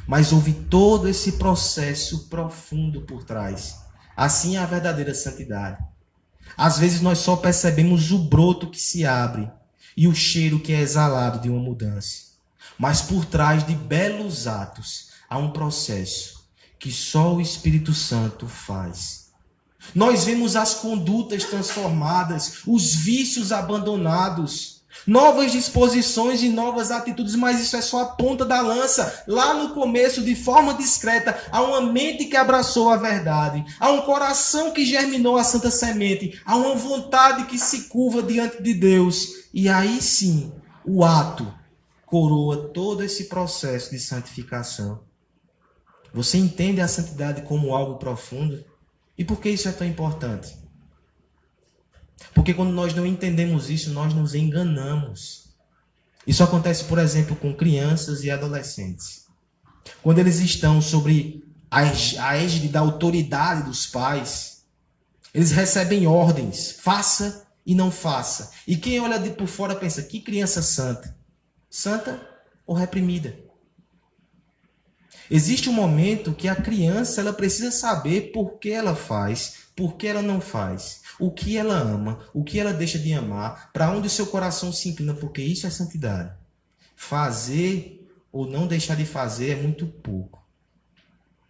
[0.08, 3.78] mas houve todo esse processo profundo por trás.
[4.16, 5.84] Assim é a verdadeira santidade.
[6.58, 9.50] Às vezes nós só percebemos o broto que se abre
[9.96, 12.34] e o cheiro que é exalado de uma mudança.
[12.78, 16.44] Mas por trás de belos atos há um processo
[16.80, 19.24] que só o Espírito Santo faz.
[19.94, 24.73] Nós vemos as condutas transformadas, os vícios abandonados,
[25.06, 29.24] novas disposições e novas atitudes, mas isso é só a ponta da lança.
[29.28, 34.02] Lá no começo, de forma discreta, há uma mente que abraçou a verdade, há um
[34.02, 39.44] coração que germinou a santa semente, há uma vontade que se curva diante de Deus
[39.54, 40.52] e aí sim,
[40.86, 41.54] o ato
[42.06, 45.02] coroa todo esse processo de santificação.
[46.14, 48.64] Você entende a santidade como algo profundo?
[49.18, 50.63] E por que isso é tão importante?
[52.34, 55.54] Porque quando nós não entendemos isso, nós nos enganamos.
[56.26, 59.26] Isso acontece, por exemplo, com crianças e adolescentes.
[60.02, 64.64] Quando eles estão sobre a égide da autoridade dos pais,
[65.34, 68.52] eles recebem ordens: faça e não faça.
[68.68, 71.16] E quem olha de por fora pensa: que criança santa?
[71.70, 72.22] Santa
[72.66, 73.38] ou reprimida?
[75.30, 80.08] Existe um momento que a criança ela precisa saber por que ela faz, por que
[80.08, 84.08] ela não faz, o que ela ama, o que ela deixa de amar, para onde
[84.08, 86.34] o seu coração se inclina, porque isso é santidade.
[86.96, 90.44] Fazer ou não deixar de fazer é muito pouco.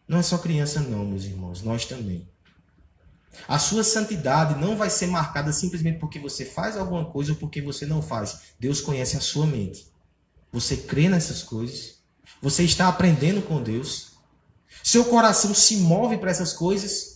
[0.07, 2.27] Não é só criança, não, meus irmãos, nós também.
[3.47, 7.61] A sua santidade não vai ser marcada simplesmente porque você faz alguma coisa ou porque
[7.61, 8.53] você não faz.
[8.59, 9.87] Deus conhece a sua mente.
[10.51, 11.95] Você crê nessas coisas.
[12.41, 14.11] Você está aprendendo com Deus.
[14.83, 17.12] Seu coração se move para essas coisas.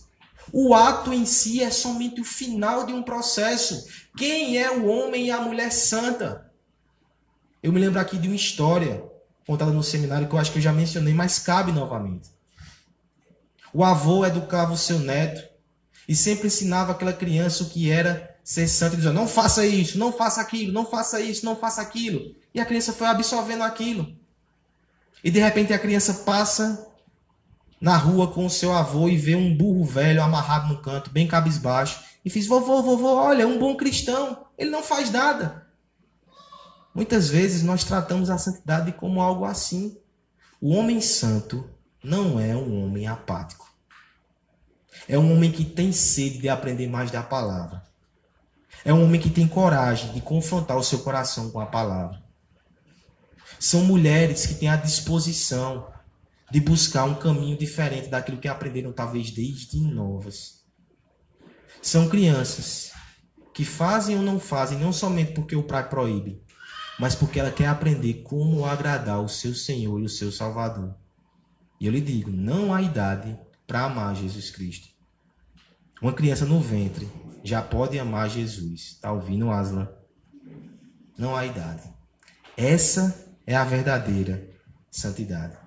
[0.52, 3.86] O ato em si é somente o final de um processo.
[4.16, 6.50] Quem é o homem e a mulher santa?
[7.62, 9.04] Eu me lembro aqui de uma história
[9.46, 12.30] contada no seminário que eu acho que eu já mencionei, mas cabe novamente.
[13.72, 15.46] O avô educava o seu neto
[16.08, 20.12] e sempre ensinava aquela criança o que era ser santo, dizendo: não faça isso, não
[20.12, 22.34] faça aquilo, não faça isso, não faça aquilo.
[22.54, 24.16] E a criança foi absorvendo aquilo.
[25.22, 26.87] E de repente a criança passa
[27.80, 31.26] na rua com o seu avô e vê um burro velho amarrado no canto, bem
[31.26, 35.66] cabisbaixo, e diz: vovô, vovô, olha, é um bom cristão, ele não faz nada.
[36.94, 39.96] Muitas vezes nós tratamos a santidade como algo assim.
[40.60, 41.68] O homem santo
[42.02, 43.68] não é um homem apático.
[45.08, 47.84] É um homem que tem sede de aprender mais da palavra.
[48.84, 52.20] É um homem que tem coragem de confrontar o seu coração com a palavra.
[53.60, 55.86] São mulheres que têm a disposição
[56.50, 60.64] de buscar um caminho diferente daquilo que aprenderam talvez desde novas.
[61.82, 62.92] São crianças
[63.52, 66.42] que fazem ou não fazem não somente porque o pai proíbe,
[66.98, 70.94] mas porque ela quer aprender como agradar o seu Senhor e o seu Salvador.
[71.80, 74.88] E eu lhe digo, não há idade para amar Jesus Cristo.
[76.00, 77.08] Uma criança no ventre
[77.42, 78.92] já pode amar Jesus.
[78.92, 79.88] Está ouvindo, Aslan?
[81.16, 81.82] Não há idade.
[82.56, 84.48] Essa é a verdadeira
[84.90, 85.57] santidade.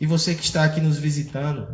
[0.00, 1.66] E você que está aqui nos visitando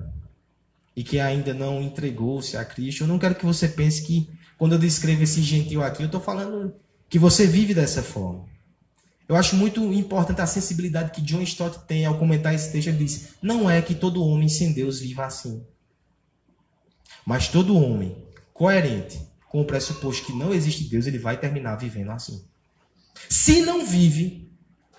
[0.96, 4.72] e que ainda não entregou-se a Cristo, eu não quero que você pense que quando
[4.72, 6.74] eu descrevo esse gentil aqui, eu estou falando
[7.08, 8.44] que você vive dessa forma.
[9.28, 12.88] Eu acho muito importante a sensibilidade que John Stott tem ao comentar esse texto.
[12.88, 15.64] Ele diz: Não é que todo homem sem Deus viva assim.
[17.24, 18.16] Mas todo homem
[18.52, 22.44] coerente com o pressuposto que não existe Deus, ele vai terminar vivendo assim.
[23.28, 24.43] Se não vive,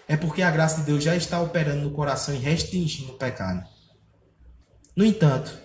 [0.07, 3.67] é porque a graça de Deus já está operando no coração e restringindo o pecado.
[4.95, 5.57] No entanto,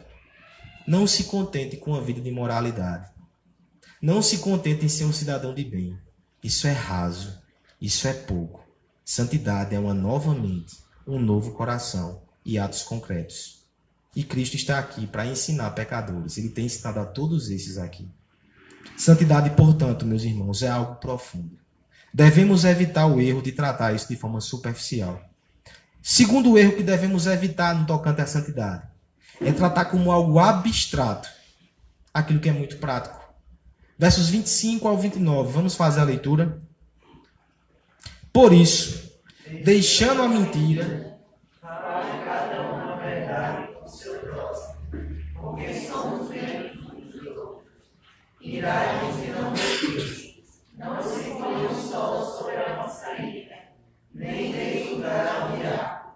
[0.87, 3.11] não se contente com a vida de moralidade.
[4.01, 5.99] Não se contente em ser um cidadão de bem.
[6.43, 7.41] Isso é raso
[7.81, 8.63] isso é pouco.
[9.03, 10.77] Santidade é uma nova mente,
[11.07, 13.65] um novo coração e atos concretos.
[14.15, 16.37] E Cristo está aqui para ensinar pecadores.
[16.37, 18.07] Ele tem ensinado a todos esses aqui.
[18.99, 21.59] Santidade, portanto, meus irmãos, é algo profundo.
[22.13, 25.21] Devemos evitar o erro de tratar isso de forma superficial.
[26.03, 28.83] Segundo erro que devemos evitar no tocante à santidade
[29.41, 31.29] é tratar como algo abstrato
[32.13, 33.19] aquilo que é muito prático.
[33.99, 36.61] Versos 25 ao 29, vamos fazer a leitura.
[38.33, 39.13] Por isso,
[39.63, 41.11] deixando a mentira,
[48.43, 50.00] Irai-nos e não.
[50.81, 53.69] Não se põe o sol sobre a nossa ira,
[54.15, 56.15] nem dê lugar ao irá.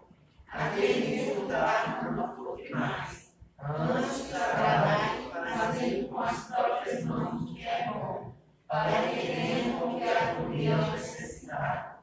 [0.50, 3.34] Aquele que lutar não for mais.
[3.58, 8.32] Antes trabalhe, fazendo com as próprias mãos o que é bom,
[8.66, 12.02] para que tenham com que a comunhão necessitar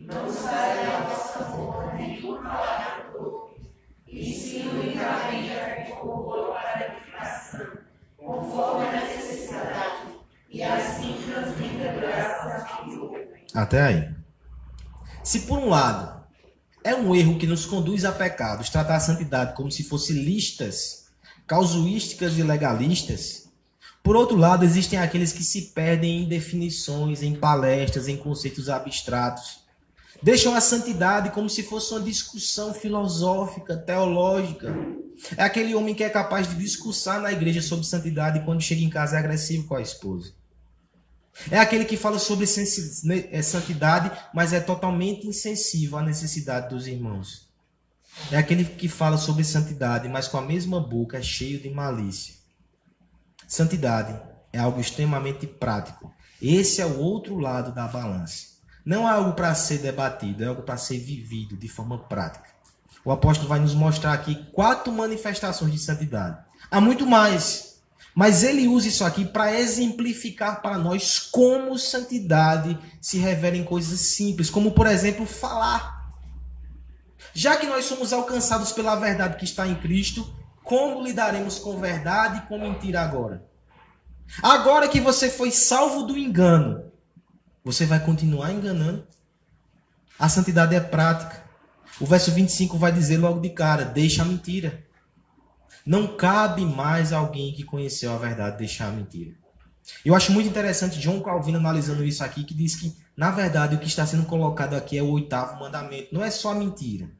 [0.00, 3.12] não saia da vossa boca nenhuma palavra
[4.08, 7.78] e sim unicamente a que para a edificação,
[8.16, 10.01] conforme a necessidade,
[10.52, 12.64] e assim transmita graças.
[13.54, 14.10] Até aí.
[15.24, 16.22] Se por um lado
[16.84, 21.06] é um erro que nos conduz a pecados, tratar a santidade como se fosse listas
[21.46, 23.48] causuísticas e legalistas,
[24.02, 29.62] por outro lado, existem aqueles que se perdem em definições, em palestras, em conceitos abstratos,
[30.22, 34.72] Deixam a santidade como se fosse uma discussão filosófica, teológica.
[35.36, 38.88] É aquele homem que é capaz de discursar na igreja sobre santidade quando chega em
[38.88, 40.32] casa é agressivo com a esposa.
[41.50, 47.48] É aquele que fala sobre é, santidade, mas é totalmente insensível à necessidade dos irmãos.
[48.30, 52.34] É aquele que fala sobre santidade, mas com a mesma boca é cheio de malícia.
[53.48, 54.20] Santidade
[54.52, 56.12] é algo extremamente prático.
[56.40, 58.52] Esse é o outro lado da balança.
[58.84, 62.50] Não é algo para ser debatido, é algo para ser vivido de forma prática.
[63.04, 66.38] O apóstolo vai nos mostrar aqui quatro manifestações de santidade.
[66.70, 67.71] Há muito mais,
[68.14, 74.00] mas ele usa isso aqui para exemplificar para nós como santidade se revela em coisas
[74.00, 76.10] simples, como por exemplo falar.
[77.32, 80.30] Já que nós somos alcançados pela verdade que está em Cristo,
[80.62, 83.44] como lidaremos com verdade e com mentira agora?
[84.42, 86.84] Agora que você foi salvo do engano,
[87.64, 89.06] você vai continuar enganando.
[90.18, 91.42] A santidade é prática.
[92.00, 94.84] O verso 25 vai dizer logo de cara: deixa a mentira.
[95.84, 99.34] Não cabe mais alguém que conheceu a verdade deixar a mentira.
[100.04, 103.78] Eu acho muito interessante João Calvino analisando isso aqui, que diz que, na verdade, o
[103.78, 106.14] que está sendo colocado aqui é o oitavo mandamento.
[106.14, 107.10] Não é só mentira.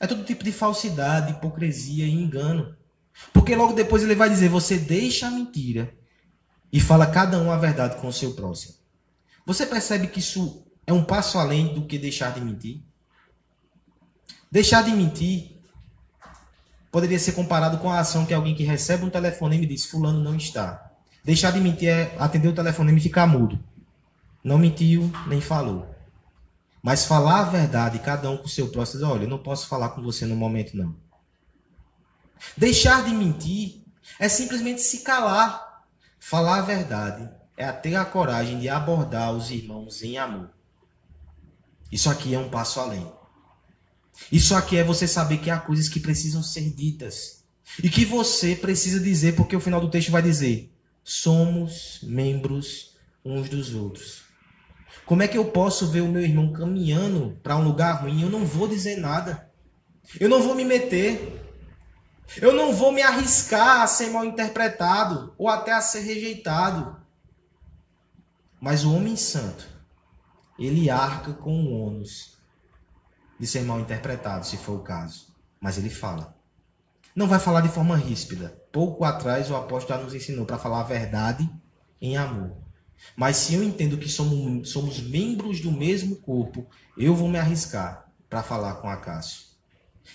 [0.00, 2.74] É todo tipo de falsidade, hipocrisia e engano.
[3.32, 5.94] Porque logo depois ele vai dizer: você deixa a mentira
[6.72, 8.74] e fala cada um a verdade com o seu próximo.
[9.44, 12.82] Você percebe que isso é um passo além do que deixar de mentir?
[14.50, 15.55] Deixar de mentir
[16.96, 20.24] poderia ser comparado com a ação que alguém que recebe um telefonema e diz: Fulano
[20.24, 20.92] não está.
[21.22, 23.62] Deixar de mentir é atender o telefonema e ficar mudo.
[24.42, 25.94] Não mentiu, nem falou.
[26.82, 29.68] Mas falar a verdade, cada um com o seu próximo, diz, olha, eu não posso
[29.68, 30.96] falar com você no momento, não.
[32.56, 33.82] Deixar de mentir
[34.18, 35.84] é simplesmente se calar.
[36.18, 37.28] Falar a verdade
[37.58, 40.48] é ter a coragem de abordar os irmãos em amor.
[41.92, 43.06] Isso aqui é um passo além.
[44.30, 47.44] Isso aqui é você saber que há coisas que precisam ser ditas.
[47.82, 50.72] E que você precisa dizer, porque o final do texto vai dizer:
[51.04, 54.22] somos membros uns dos outros.
[55.04, 58.22] Como é que eu posso ver o meu irmão caminhando para um lugar ruim?
[58.22, 59.48] Eu não vou dizer nada.
[60.18, 61.42] Eu não vou me meter.
[62.40, 66.96] Eu não vou me arriscar a ser mal interpretado ou até a ser rejeitado.
[68.60, 69.64] Mas o homem santo,
[70.58, 72.35] ele arca com o ônus
[73.38, 75.34] de ser mal interpretado, se for o caso.
[75.60, 76.36] Mas ele fala.
[77.14, 78.56] Não vai falar de forma ríspida.
[78.70, 81.48] Pouco atrás o apóstolo nos ensinou para falar a verdade
[82.00, 82.56] em amor.
[83.16, 86.66] Mas se eu entendo que somos, somos membros do mesmo corpo,
[86.96, 89.46] eu vou me arriscar para falar com Acácio.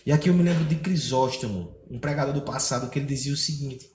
[0.06, 3.38] E aqui eu me lembro de Crisóstomo, um pregador do passado, que ele dizia o
[3.38, 3.92] seguinte: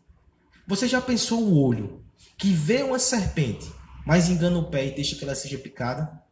[0.66, 2.04] Você já pensou o olho
[2.36, 3.72] que vê uma serpente,
[4.04, 6.22] mas engana o pé e deixa que ela seja picada?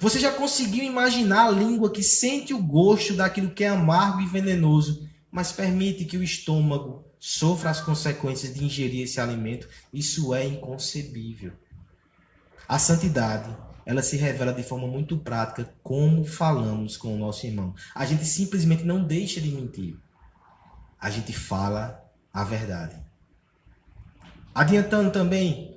[0.00, 4.26] Você já conseguiu imaginar a língua que sente o gosto daquilo que é amargo e
[4.26, 9.68] venenoso, mas permite que o estômago sofra as consequências de ingerir esse alimento?
[9.92, 11.52] Isso é inconcebível.
[12.68, 17.74] A santidade, ela se revela de forma muito prática como falamos com o nosso irmão.
[17.94, 19.96] A gente simplesmente não deixa de mentir.
[21.00, 22.96] A gente fala a verdade.
[24.52, 25.75] Adiantando também,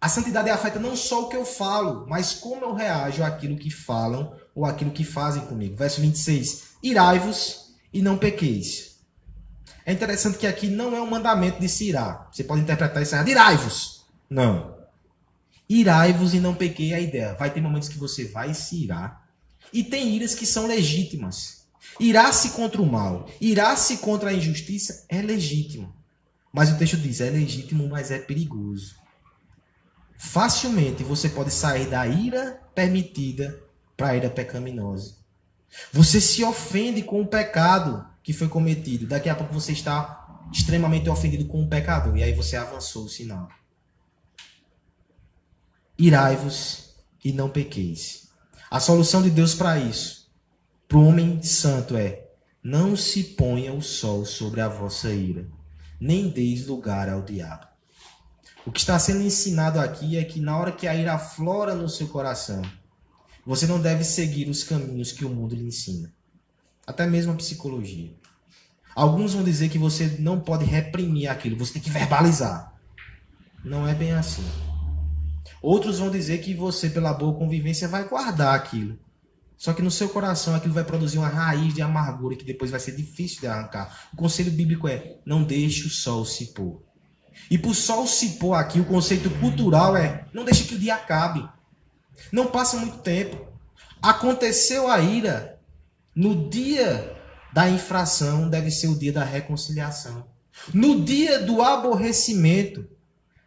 [0.00, 3.70] a santidade afeta não só o que eu falo, mas como eu reajo àquilo que
[3.70, 5.76] falam ou àquilo que fazem comigo.
[5.76, 6.76] Verso 26.
[6.82, 8.96] Irai-vos e não pequeis.
[9.84, 12.28] É interessante que aqui não é um mandamento de se irar.
[12.30, 13.28] Você pode interpretar isso errado.
[13.28, 14.04] Irai-vos.
[14.28, 14.76] Não.
[15.68, 17.34] Irai-vos e não pequei a ideia.
[17.34, 19.26] Vai ter momentos que você vai se irar.
[19.72, 21.66] E tem iras que são legítimas.
[21.98, 25.94] Irar-se contra o mal, irar-se contra a injustiça é legítimo.
[26.52, 29.05] Mas o texto diz: é legítimo, mas é perigoso
[30.18, 33.58] facilmente você pode sair da ira permitida
[33.96, 35.16] para a ira pecaminosa.
[35.92, 39.06] Você se ofende com o pecado que foi cometido.
[39.06, 42.16] Daqui a pouco você está extremamente ofendido com o pecador.
[42.16, 43.48] E aí você avançou o sinal.
[45.98, 46.94] Irai-vos
[47.24, 48.28] e não pequeis.
[48.70, 50.30] A solução de Deus para isso,
[50.88, 52.28] para o homem santo, é:
[52.62, 55.48] não se ponha o sol sobre a vossa ira,
[56.00, 57.66] nem deis lugar ao diabo.
[58.66, 61.88] O que está sendo ensinado aqui é que na hora que a ira aflora no
[61.88, 62.60] seu coração,
[63.46, 66.12] você não deve seguir os caminhos que o mundo lhe ensina.
[66.84, 68.12] Até mesmo a psicologia.
[68.92, 72.74] Alguns vão dizer que você não pode reprimir aquilo, você tem que verbalizar.
[73.64, 74.44] Não é bem assim.
[75.62, 78.98] Outros vão dizer que você, pela boa convivência, vai guardar aquilo.
[79.56, 82.80] Só que no seu coração aquilo vai produzir uma raiz de amargura que depois vai
[82.80, 84.08] ser difícil de arrancar.
[84.12, 86.85] O conselho bíblico é: não deixe o sol se pôr.
[87.50, 90.94] E por sol se pôr aqui, o conceito cultural é: não deixe que o dia
[90.94, 91.48] acabe.
[92.32, 93.46] Não passa muito tempo.
[94.02, 95.58] Aconteceu a ira.
[96.14, 97.14] No dia
[97.52, 100.26] da infração, deve ser o dia da reconciliação.
[100.72, 102.88] No dia do aborrecimento,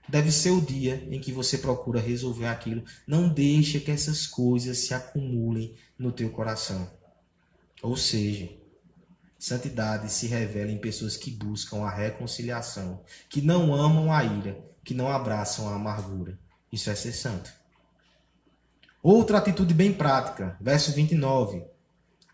[0.07, 2.83] deve ser o dia em que você procura resolver aquilo.
[3.07, 6.89] Não deixe que essas coisas se acumulem no teu coração.
[7.81, 8.49] Ou seja,
[9.39, 14.93] Santidade se revela em pessoas que buscam a reconciliação, que não amam a ira, que
[14.93, 16.37] não abraçam a amargura.
[16.69, 17.49] Isso é ser santo.
[19.01, 21.63] Outra atitude bem prática, verso 29.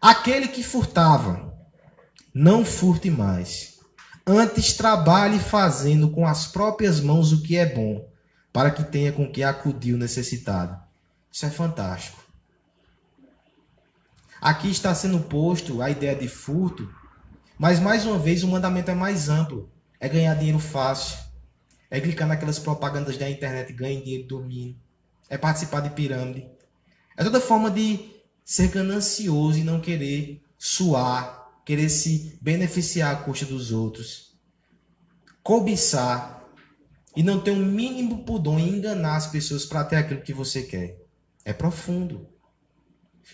[0.01, 1.53] Aquele que furtava,
[2.34, 3.80] não furte mais.
[4.26, 8.10] Antes trabalhe fazendo com as próprias mãos o que é bom,
[8.51, 10.76] para que tenha com que acudir o necessitado.
[11.32, 12.24] Isso é fantástico.
[14.46, 16.88] Aqui está sendo posto a ideia de furto,
[17.58, 19.72] mas mais uma vez o mandamento é mais amplo.
[20.00, 21.18] É ganhar dinheiro fácil.
[21.89, 24.76] É clicar naquelas propagandas da internet, ganhe dinheiro dormindo.
[25.32, 26.48] É participar de pirâmide.
[27.18, 28.12] É toda forma de
[28.43, 34.38] ser ganancioso e não querer suar, querer se beneficiar à custa dos outros,
[35.41, 36.46] cobiçar
[37.16, 40.62] e não ter um mínimo pudor em enganar as pessoas para ter aquilo que você
[40.62, 41.00] quer.
[41.43, 42.34] É profundo.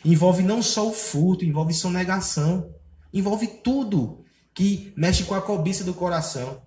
[0.03, 2.73] Envolve não só o furto, envolve sonegação,
[3.13, 4.23] envolve tudo
[4.53, 6.61] que mexe com a cobiça do coração.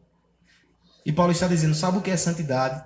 [1.04, 2.84] E Paulo está dizendo: sabe o que é santidade?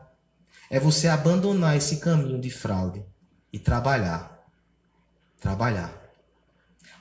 [0.70, 3.04] É você abandonar esse caminho de fraude
[3.52, 4.46] e trabalhar.
[5.40, 5.98] Trabalhar.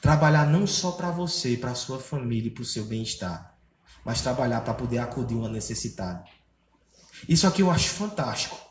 [0.02, 3.58] Trabalhar não só para você, para sua família e para o seu bem-estar,
[4.06, 6.32] mas trabalhar para poder acudir uma necessidade.
[7.28, 8.67] Isso aqui eu acho fantástico.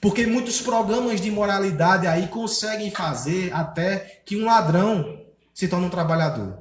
[0.00, 5.20] Porque muitos programas de moralidade aí conseguem fazer até que um ladrão
[5.52, 6.58] se torne um trabalhador.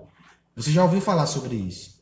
[0.56, 2.02] Você já ouviu falar sobre isso?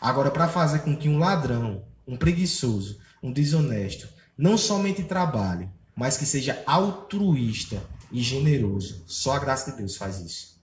[0.00, 6.16] Agora, para fazer com que um ladrão, um preguiçoso, um desonesto, não somente trabalhe, mas
[6.16, 10.58] que seja altruísta e generoso, só a graça de Deus faz isso.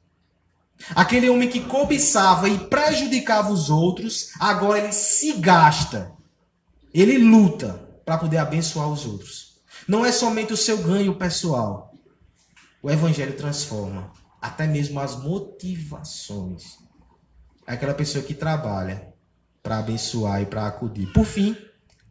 [0.96, 6.12] Aquele homem que cobiçava e prejudicava os outros, agora ele se gasta,
[6.94, 9.47] ele luta para poder abençoar os outros.
[9.86, 11.94] Não é somente o seu ganho pessoal.
[12.82, 14.12] O evangelho transforma
[14.42, 16.78] até mesmo as motivações.
[17.66, 19.14] É aquela pessoa que trabalha
[19.62, 21.12] para abençoar e para acudir.
[21.12, 21.58] Por fim,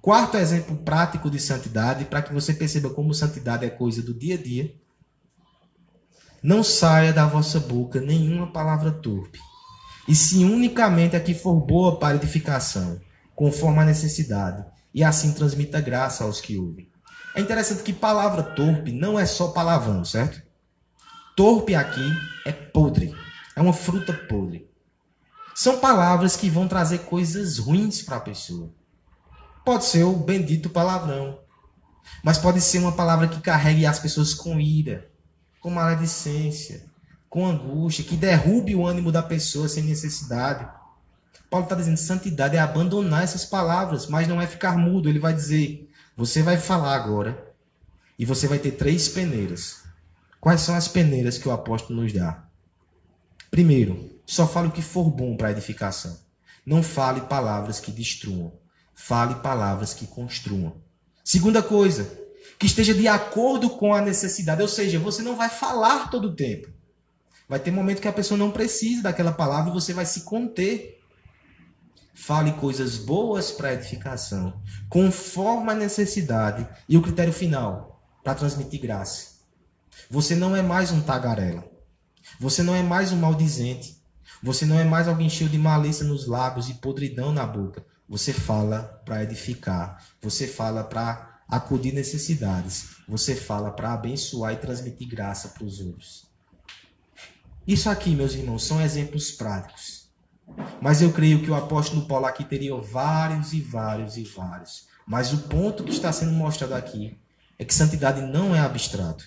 [0.03, 4.35] quarto exemplo prático de santidade, para que você perceba como santidade é coisa do dia
[4.35, 4.75] a dia.
[6.43, 9.39] Não saia da vossa boca nenhuma palavra torpe,
[10.07, 13.01] e se unicamente a que for boa para edificação,
[13.35, 16.91] conforme a necessidade, e assim transmita graça aos que ouvem.
[17.37, 20.41] É interessante que palavra torpe não é só palavrão, certo?
[21.37, 22.11] Torpe aqui
[22.47, 23.15] é podre,
[23.55, 24.67] é uma fruta podre.
[25.55, 28.71] São palavras que vão trazer coisas ruins para a pessoa.
[29.67, 31.39] Pode ser o bendito palavrão,
[32.25, 35.11] mas pode ser uma palavra que carregue as pessoas com ira,
[35.61, 36.87] com maledicência,
[37.29, 40.67] com angústia, que derrube o ânimo da pessoa sem necessidade.
[41.51, 45.07] Paulo está dizendo santidade é abandonar essas palavras, mas não é ficar mudo.
[45.07, 45.86] Ele vai dizer:
[46.17, 47.55] você vai falar agora
[48.19, 49.83] e você vai ter três peneiras.
[50.41, 52.49] Quais são as peneiras que o apóstolo nos dá?
[53.51, 56.19] Primeiro, só fale o que for bom para a edificação.
[56.65, 58.53] Não fale palavras que destruam.
[58.95, 60.81] Fale palavras que construam.
[61.23, 62.11] Segunda coisa,
[62.59, 64.63] que esteja de acordo com a necessidade.
[64.63, 66.69] Ou seja, você não vai falar todo o tempo.
[67.49, 70.96] Vai ter momento que a pessoa não precisa daquela palavra e você vai se conter.
[72.19, 79.43] Fale coisas boas para edificação, conforme a necessidade e o critério final, para transmitir graça.
[80.11, 81.63] Você não é mais um tagarela.
[82.41, 84.03] Você não é mais um maldizente.
[84.43, 87.85] Você não é mais alguém cheio de malícia nos lábios e podridão na boca.
[88.09, 90.03] Você fala para edificar.
[90.23, 92.97] Você fala para acudir necessidades.
[93.07, 96.27] Você fala para abençoar e transmitir graça para os outros.
[97.67, 100.06] Isso aqui, meus irmãos, são exemplos práticos
[100.81, 104.87] mas eu creio que o apóstolo Paulo aqui teria vários e vários e vários.
[105.07, 107.19] Mas o ponto que está sendo mostrado aqui
[107.59, 109.27] é que santidade não é abstrato.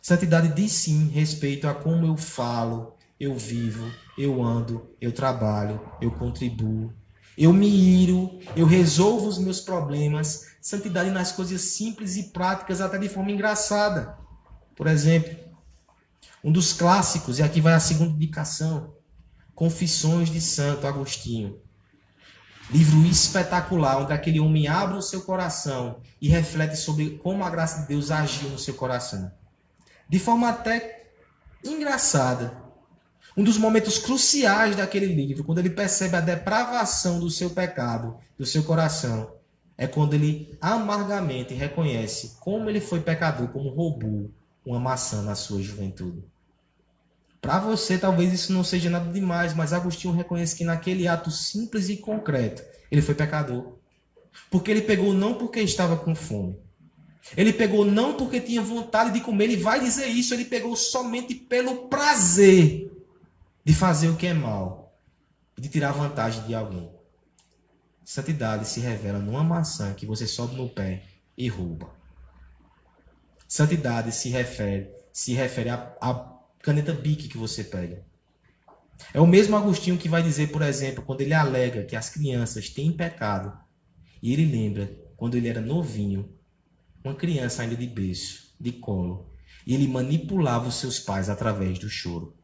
[0.00, 6.10] Santidade diz sim respeito a como eu falo, eu vivo, eu ando, eu trabalho, eu
[6.10, 6.92] contribuo,
[7.36, 10.54] eu me iro, eu resolvo os meus problemas.
[10.60, 14.16] Santidade nas coisas simples e práticas, até de forma engraçada.
[14.76, 15.34] Por exemplo,
[16.42, 18.93] um dos clássicos, e aqui vai a segunda indicação,
[19.54, 21.60] Confissões de Santo Agostinho.
[22.70, 27.82] Livro espetacular, onde aquele homem abre o seu coração e reflete sobre como a graça
[27.82, 29.30] de Deus agiu no seu coração.
[30.08, 31.10] De forma até
[31.62, 32.62] engraçada.
[33.36, 38.46] Um dos momentos cruciais daquele livro, quando ele percebe a depravação do seu pecado, do
[38.46, 39.34] seu coração,
[39.76, 44.30] é quando ele amargamente reconhece como ele foi pecador, como roubou
[44.64, 46.24] uma maçã na sua juventude.
[47.44, 51.90] Para você, talvez isso não seja nada demais, mas Agostinho reconhece que naquele ato simples
[51.90, 53.76] e concreto, ele foi pecador.
[54.50, 56.58] Porque ele pegou não porque estava com fome.
[57.36, 61.34] Ele pegou não porque tinha vontade de comer, ele vai dizer isso, ele pegou somente
[61.34, 62.90] pelo prazer
[63.62, 64.98] de fazer o que é mal,
[65.58, 66.90] de tirar vantagem de alguém.
[68.06, 71.02] Santidade se revela numa maçã que você sobe no pé
[71.36, 71.90] e rouba.
[73.46, 76.33] Santidade se refere, se refere a, a
[76.64, 78.02] caneta Bic que você pega.
[79.12, 82.70] É o mesmo Agostinho que vai dizer, por exemplo, quando ele alega que as crianças
[82.70, 83.52] têm pecado,
[84.22, 86.32] e ele lembra quando ele era novinho,
[87.04, 89.30] uma criança ainda de berço, de colo,
[89.66, 92.34] e ele manipulava os seus pais através do choro.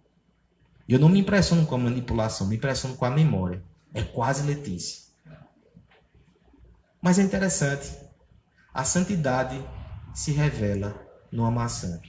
[0.86, 3.62] E eu não me impressiono com a manipulação, me impressiono com a memória.
[3.94, 5.08] É quase Letícia.
[7.00, 7.90] Mas é interessante.
[8.74, 9.64] A santidade
[10.12, 10.94] se revela
[11.32, 12.00] numa maçã.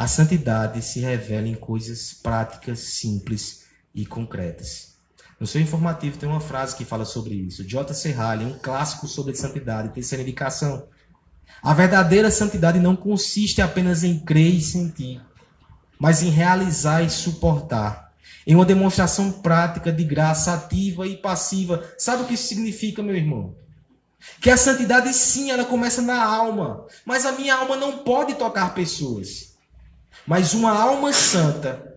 [0.00, 4.94] A santidade se revela em coisas práticas, simples e concretas.
[5.38, 7.62] No seu informativo tem uma frase que fala sobre isso.
[7.62, 7.92] J.
[7.92, 10.88] Serralli, um clássico sobre santidade, terceira indicação.
[11.62, 15.20] A verdadeira santidade não consiste apenas em crer e sentir,
[15.98, 18.14] mas em realizar e suportar.
[18.46, 21.84] Em uma demonstração prática de graça ativa e passiva.
[21.98, 23.54] Sabe o que isso significa, meu irmão?
[24.40, 26.86] Que a santidade, sim, ela começa na alma.
[27.04, 29.49] Mas a minha alma não pode tocar pessoas.
[30.30, 31.96] Mas uma alma santa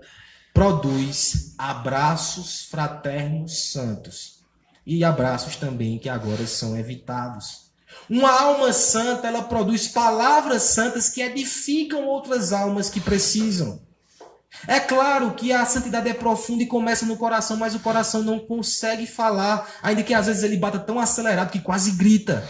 [0.51, 4.39] produz abraços fraternos santos.
[4.87, 7.69] E abraços também que agora são evitados.
[8.09, 13.79] Uma alma santa, ela produz palavras santas que edificam outras almas que precisam.
[14.67, 18.39] É claro que a santidade é profunda e começa no coração, mas o coração não
[18.39, 22.43] consegue falar, ainda que às vezes ele bata tão acelerado que quase grita.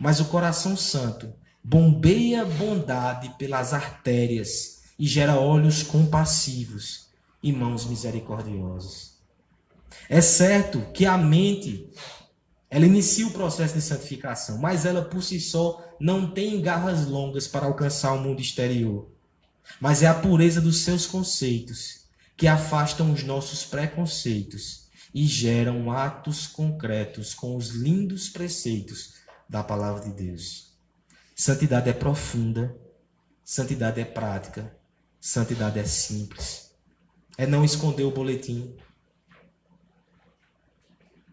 [0.00, 1.30] Mas o coração santo
[1.62, 7.06] bombeia bondade pelas artérias e gera olhos compassivos
[7.42, 9.16] e mãos misericordiosas.
[10.08, 11.90] É certo que a mente
[12.68, 17.46] ela inicia o processo de santificação, mas ela por si só não tem garras longas
[17.46, 19.08] para alcançar o mundo exterior.
[19.80, 26.46] Mas é a pureza dos seus conceitos que afastam os nossos preconceitos e geram atos
[26.46, 29.14] concretos com os lindos preceitos
[29.48, 30.76] da palavra de Deus.
[31.34, 32.76] Santidade é profunda,
[33.44, 34.76] santidade é prática,
[35.26, 36.70] santidade é simples.
[37.36, 38.76] É não esconder o boletim,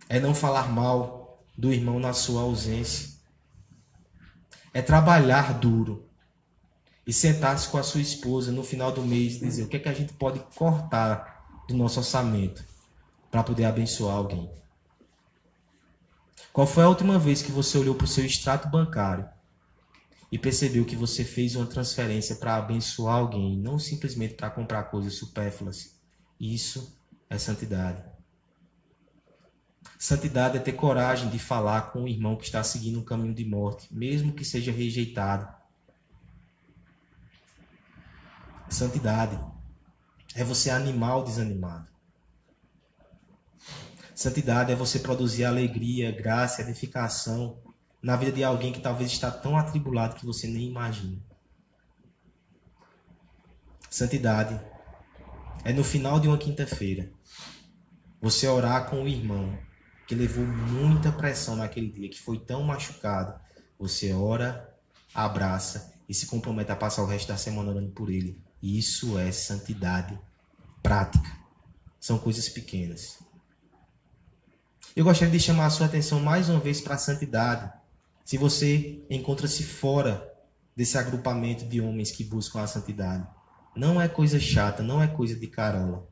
[0.10, 3.14] é não falar mal do irmão na sua ausência,
[4.74, 6.10] é trabalhar duro,
[7.06, 9.80] e sentar-se com a sua esposa no final do mês e dizer o que é
[9.80, 12.64] que a gente pode cortar do nosso orçamento
[13.30, 14.50] para poder abençoar alguém.
[16.52, 19.28] Qual foi a última vez que você olhou para o seu extrato bancário
[20.34, 25.14] e percebeu que você fez uma transferência para abençoar alguém, não simplesmente para comprar coisas
[25.14, 25.94] supérfluas?
[26.40, 28.04] Isso é santidade.
[30.00, 33.46] Santidade é ter coragem de falar com o irmão que está seguindo um caminho de
[33.46, 35.48] morte, mesmo que seja rejeitado
[38.68, 39.40] Santidade
[40.34, 41.88] é você animar o desanimado.
[44.16, 47.62] Santidade é você produzir alegria, graça, edificação
[48.04, 51.18] na vida de alguém que talvez está tão atribulado que você nem imagina.
[53.90, 54.60] Santidade
[55.64, 57.10] é no final de uma quinta-feira
[58.22, 59.58] você orar com o irmão
[60.08, 63.40] que levou muita pressão naquele dia, que foi tão machucado.
[63.80, 64.78] Você ora,
[65.14, 68.42] abraça e se compromete a passar o resto da semana orando por ele.
[68.62, 70.20] Isso é santidade
[70.82, 71.38] prática.
[72.00, 73.20] São coisas pequenas.
[74.96, 77.83] Eu gostaria de chamar a sua atenção mais uma vez para a santidade.
[78.24, 80.34] Se você encontra-se fora
[80.76, 83.28] desse agrupamento de homens que buscam a santidade,
[83.76, 86.08] não é coisa chata, não é coisa de carola.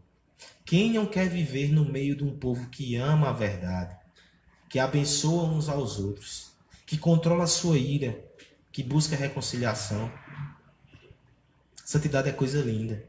[0.65, 3.95] Quem não quer viver no meio de um povo que ama a verdade,
[4.69, 6.51] que abençoa uns aos outros,
[6.85, 8.23] que controla a sua ira,
[8.71, 10.11] que busca reconciliação?
[11.85, 13.05] Santidade é coisa linda.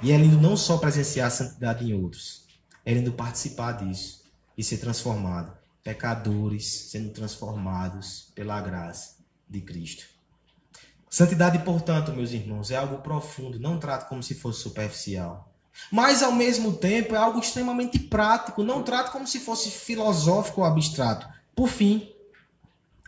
[0.00, 2.46] E é lindo não só presenciar a santidade em outros,
[2.84, 4.24] é lindo participar disso
[4.56, 5.57] e ser transformado.
[5.82, 9.16] Pecadores sendo transformados pela graça
[9.48, 10.04] de Cristo.
[11.10, 15.50] Santidade, portanto, meus irmãos, é algo profundo, não trato como se fosse superficial.
[15.90, 20.66] Mas, ao mesmo tempo, é algo extremamente prático, não trato como se fosse filosófico ou
[20.66, 21.26] abstrato.
[21.54, 22.12] Por fim,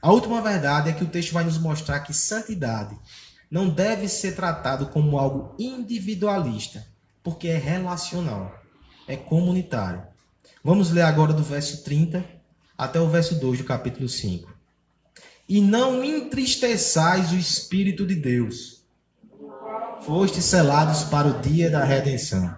[0.00, 2.98] a última verdade é que o texto vai nos mostrar que santidade
[3.50, 6.86] não deve ser tratado como algo individualista,
[7.22, 8.54] porque é relacional,
[9.06, 10.02] é comunitário.
[10.64, 12.39] Vamos ler agora do verso 30
[12.80, 14.50] até o verso 2 do capítulo 5.
[15.46, 18.82] E não entristeçais o Espírito de Deus,
[20.00, 22.56] fostes selados para o dia da redenção.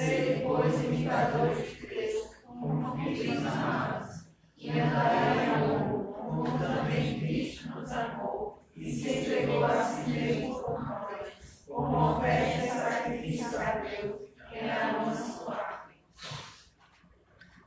[0.00, 4.24] Sede, pois, imitadores de Cristo, como filhos amados,
[4.56, 10.58] e andarai em amor, como também Cristo nos amou, e se entregou a si mesmo
[10.62, 11.28] por nós,
[11.66, 15.94] como oferta e sacrifício a Deus, que é a nossa suave.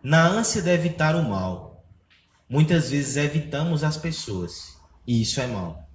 [0.01, 1.85] Na ânsia de evitar o mal,
[2.49, 4.75] muitas vezes evitamos as pessoas.
[5.05, 5.87] E isso é mal.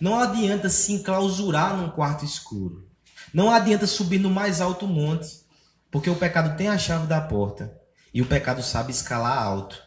[0.00, 2.87] Não adianta se enclausurar num quarto escuro.
[3.32, 5.44] Não adianta subir no mais alto monte,
[5.90, 7.78] porque o pecado tem a chave da porta
[8.12, 9.82] e o pecado sabe escalar alto.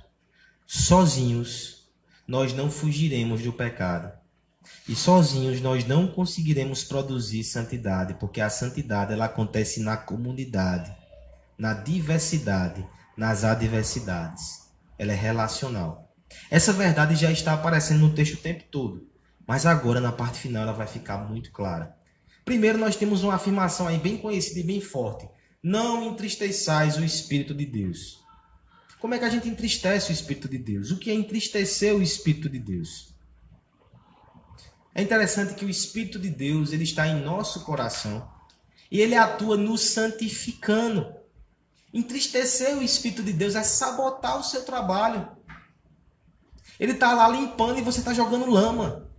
[0.65, 1.89] sozinhos
[2.27, 4.11] nós não fugiremos do pecado.
[4.87, 10.95] E sozinhos nós não conseguiremos produzir santidade, porque a santidade ela acontece na comunidade,
[11.57, 12.87] na diversidade,
[13.17, 14.61] nas adversidades.
[14.97, 16.13] Ela é relacional.
[16.49, 19.07] Essa verdade já está aparecendo no texto o tempo todo,
[19.45, 21.95] mas agora na parte final ela vai ficar muito clara.
[22.51, 25.25] Primeiro nós temos uma afirmação aí bem conhecida e bem forte:
[25.63, 28.19] não entristeçais o espírito de Deus.
[28.99, 30.91] Como é que a gente entristece o Espírito de Deus?
[30.91, 33.15] O que é entristecer o Espírito de Deus?
[34.93, 38.29] É interessante que o Espírito de Deus ele está em nosso coração
[38.91, 41.15] e ele atua nos santificando.
[41.93, 45.25] Entristecer o Espírito de Deus é sabotar o seu trabalho.
[46.77, 49.09] Ele está lá limpando e você está jogando lama.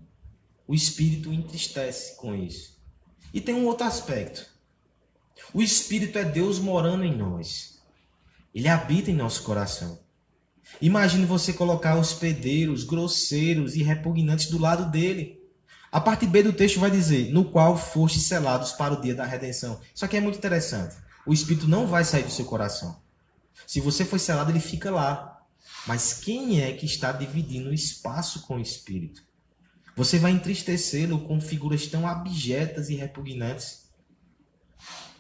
[0.68, 2.81] O Espírito entristece com isso.
[3.32, 4.46] E tem um outro aspecto.
[5.54, 7.80] O Espírito é Deus morando em nós.
[8.54, 9.98] Ele habita em nosso coração.
[10.80, 15.40] Imagine você colocar hospedeiros, grosseiros e repugnantes do lado dele.
[15.90, 19.24] A parte B do texto vai dizer: no qual foste selados para o dia da
[19.24, 19.80] redenção.
[19.94, 20.96] Isso aqui é muito interessante.
[21.26, 23.00] O Espírito não vai sair do seu coração.
[23.66, 25.40] Se você foi selado, ele fica lá.
[25.86, 29.22] Mas quem é que está dividindo o espaço com o Espírito?
[29.94, 33.90] Você vai entristecê-lo com figuras tão abjetas e repugnantes.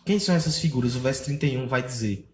[0.04, 0.96] Quem são essas figuras?
[0.96, 2.28] O verso 31 vai dizer: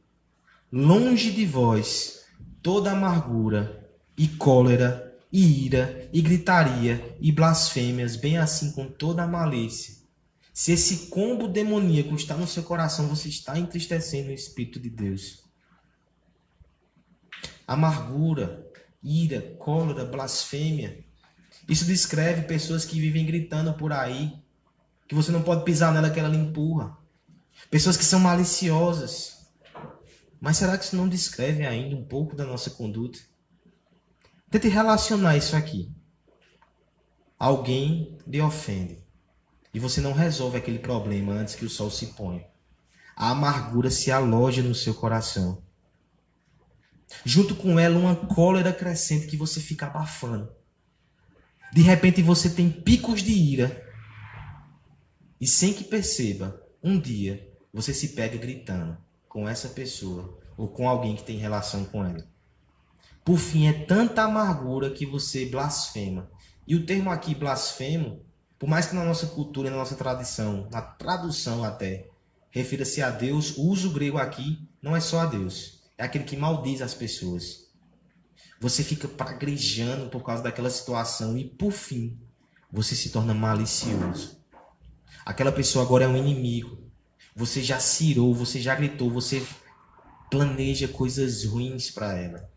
[0.72, 2.24] longe de vós
[2.62, 9.26] toda amargura e cólera e ira e gritaria e blasfêmias, bem assim com toda a
[9.26, 9.99] malícia.
[10.53, 15.45] Se esse combo demoníaco está no seu coração, você está entristecendo o Espírito de Deus.
[17.66, 18.66] Amargura,
[19.03, 21.05] ira, cólera, blasfêmia.
[21.69, 24.33] Isso descreve pessoas que vivem gritando por aí,
[25.07, 26.97] que você não pode pisar nela que ela lhe empurra.
[27.71, 29.39] Pessoas que são maliciosas
[30.41, 33.19] mas será que isso não descreve ainda um pouco da nossa conduta?
[34.51, 35.93] Tente relacionar isso aqui.
[37.39, 39.05] Alguém lhe ofende
[39.75, 42.47] e você não resolve aquele problema antes que o sol se ponha.
[43.16, 45.62] A amargura se aloja no seu coração.
[47.25, 50.53] Junto com ela, uma cólera crescente que você fica abafando.
[51.73, 53.85] De repente você tem picos de ira.
[55.41, 58.97] E sem que perceba, um dia você se pega gritando
[59.29, 62.27] com essa pessoa ou com alguém que tem relação com ela.
[63.25, 66.31] Por fim, é tanta amargura que você blasfema.
[66.66, 68.23] E o termo aqui, blasfemo,
[68.59, 72.09] por mais que na nossa cultura na nossa tradição, na tradução até,
[72.51, 76.37] refira-se a Deus, o uso grego aqui não é só a Deus, é aquele que
[76.37, 77.68] maldiz as pessoas.
[78.61, 82.19] Você fica pragrejando por causa daquela situação e, por fim,
[82.71, 84.39] você se torna malicioso.
[85.25, 86.79] Aquela pessoa agora é um inimigo.
[87.37, 89.47] Você já cirou, você já gritou, você
[90.31, 92.51] planeja coisas ruins para ela.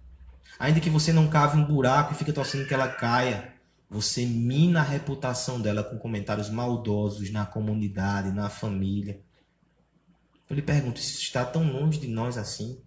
[0.57, 3.53] Ainda que você não cave um buraco e fique torcendo que ela caia,
[3.89, 9.21] você mina a reputação dela com comentários maldosos na comunidade, na família.
[10.49, 12.81] Eu lhe pergunto, isso está tão longe de nós assim?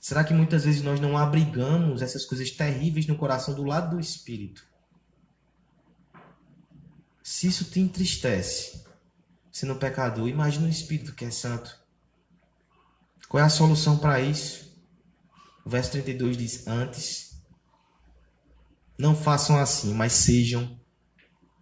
[0.00, 4.00] Será que muitas vezes nós não abrigamos essas coisas terríveis no coração do lado do
[4.00, 4.66] espírito?
[7.22, 8.82] Se isso te entristece,
[9.52, 11.78] sendo pecador, imagina o Espírito que é santo.
[13.28, 14.76] Qual é a solução para isso?
[15.64, 17.40] O verso 32 diz: Antes,
[18.98, 20.80] não façam assim, mas sejam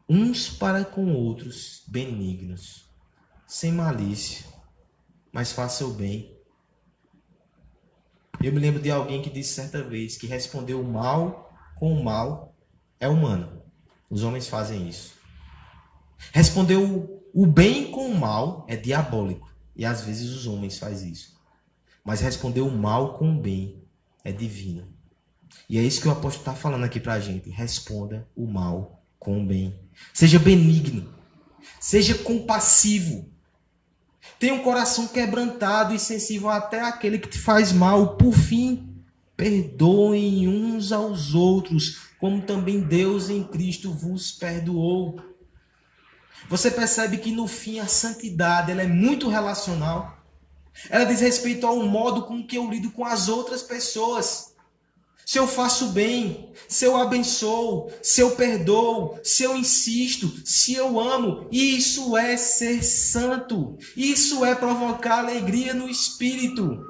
[0.08, 2.88] uns para com outros benignos,
[3.46, 4.46] sem malícia,
[5.30, 6.37] mas façam o bem.
[8.42, 12.04] Eu me lembro de alguém que disse certa vez que respondeu o mal com o
[12.04, 12.54] mal
[13.00, 13.62] é humano.
[14.08, 15.14] Os homens fazem isso.
[16.32, 19.48] Respondeu o bem com o mal é diabólico.
[19.74, 21.36] E às vezes os homens fazem isso.
[22.04, 23.82] Mas responder o mal com o bem
[24.24, 24.88] é divino.
[25.68, 27.50] E é isso que o apóstolo está falando aqui para a gente.
[27.50, 29.78] Responda o mal com o bem.
[30.14, 31.12] Seja benigno.
[31.80, 33.30] Seja compassivo.
[34.38, 38.16] Tenha um coração quebrantado e sensível até aquele que te faz mal.
[38.16, 39.02] Por fim,
[39.36, 45.20] perdoem uns aos outros, como também Deus em Cristo vos perdoou.
[46.48, 50.16] Você percebe que no fim a santidade ela é muito relacional.
[50.88, 54.47] Ela diz respeito ao modo com que eu lido com as outras pessoas.
[55.28, 60.98] Se eu faço bem, se eu abençoo, se eu perdoo, se eu insisto, se eu
[60.98, 63.76] amo, isso é ser santo.
[63.94, 66.82] Isso é provocar alegria no espírito.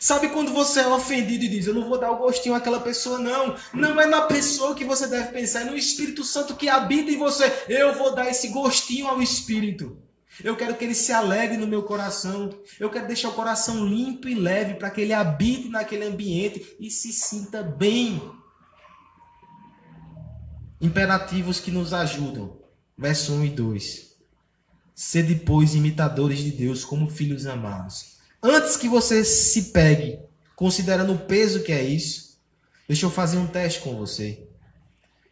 [0.00, 3.20] Sabe quando você é ofendido e diz, eu não vou dar o gostinho àquela pessoa,
[3.20, 3.54] não.
[3.72, 7.16] Não é na pessoa que você deve pensar, é no Espírito Santo que habita em
[7.16, 7.44] você.
[7.68, 10.03] Eu vou dar esse gostinho ao Espírito.
[10.42, 12.50] Eu quero que ele se alegre no meu coração.
[12.80, 16.90] Eu quero deixar o coração limpo e leve para que ele habite naquele ambiente e
[16.90, 18.20] se sinta bem.
[20.80, 22.58] Imperativos que nos ajudam.
[22.96, 24.14] Verso 1 e 2.
[24.94, 28.14] Sede, pois, imitadores de Deus como filhos amados.
[28.42, 30.18] Antes que você se pegue,
[30.54, 32.38] considerando o peso que é isso,
[32.86, 34.46] deixa eu fazer um teste com você.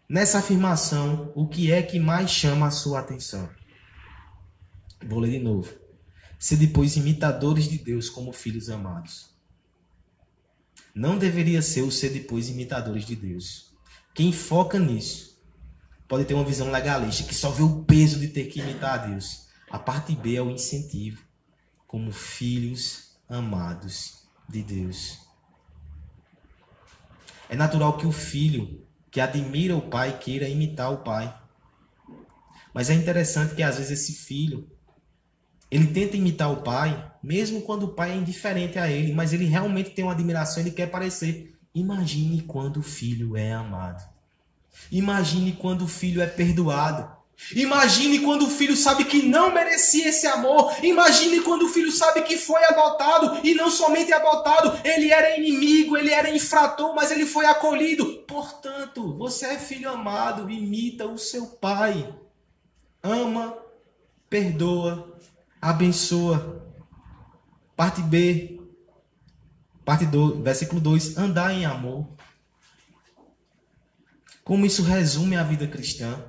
[0.08, 3.48] Nessa afirmação, o que é que mais chama a sua atenção?
[5.06, 5.72] Vou ler de novo.
[6.38, 9.30] Se depois imitadores de Deus como filhos amados.
[10.94, 13.72] Não deveria ser o ser depois imitadores de Deus.
[14.14, 15.40] Quem foca nisso
[16.06, 19.06] pode ter uma visão legalista que só vê o peso de ter que imitar a
[19.06, 19.46] Deus.
[19.70, 21.22] A parte B é o incentivo
[21.86, 25.18] como filhos amados de Deus.
[27.48, 31.34] É natural que o filho que admira o pai queira imitar o pai.
[32.74, 34.70] Mas é interessante que às vezes esse filho
[35.72, 39.46] ele tenta imitar o pai, mesmo quando o pai é indiferente a ele, mas ele
[39.46, 41.58] realmente tem uma admiração, ele quer parecer.
[41.74, 44.06] Imagine quando o filho é amado.
[44.90, 47.10] Imagine quando o filho é perdoado.
[47.56, 50.74] Imagine quando o filho sabe que não merecia esse amor.
[50.82, 55.96] Imagine quando o filho sabe que foi adotado e não somente adotado, ele era inimigo,
[55.96, 58.22] ele era infrator, mas ele foi acolhido.
[58.28, 62.14] Portanto, você é filho amado, imita o seu pai.
[63.02, 63.56] Ama,
[64.28, 65.11] perdoa
[65.62, 66.60] abençoa.
[67.76, 68.60] Parte B,
[69.84, 72.08] parte 2, versículo 2, andar em amor.
[74.44, 76.22] Como isso resume a vida cristã?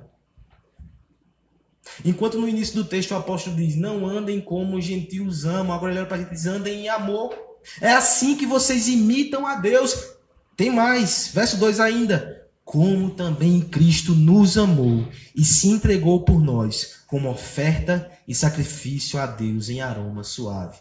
[2.04, 5.92] Enquanto no início do texto o apóstolo diz: Não andem como os gentios amam, agora
[5.92, 7.34] ele olha para a gente e diz: Andem em amor.
[7.80, 10.14] É assim que vocês imitam a Deus.
[10.56, 12.33] Tem mais, verso 2 ainda
[12.64, 19.26] como também Cristo nos amou e se entregou por nós como oferta e sacrifício a
[19.26, 20.78] Deus em aroma suave.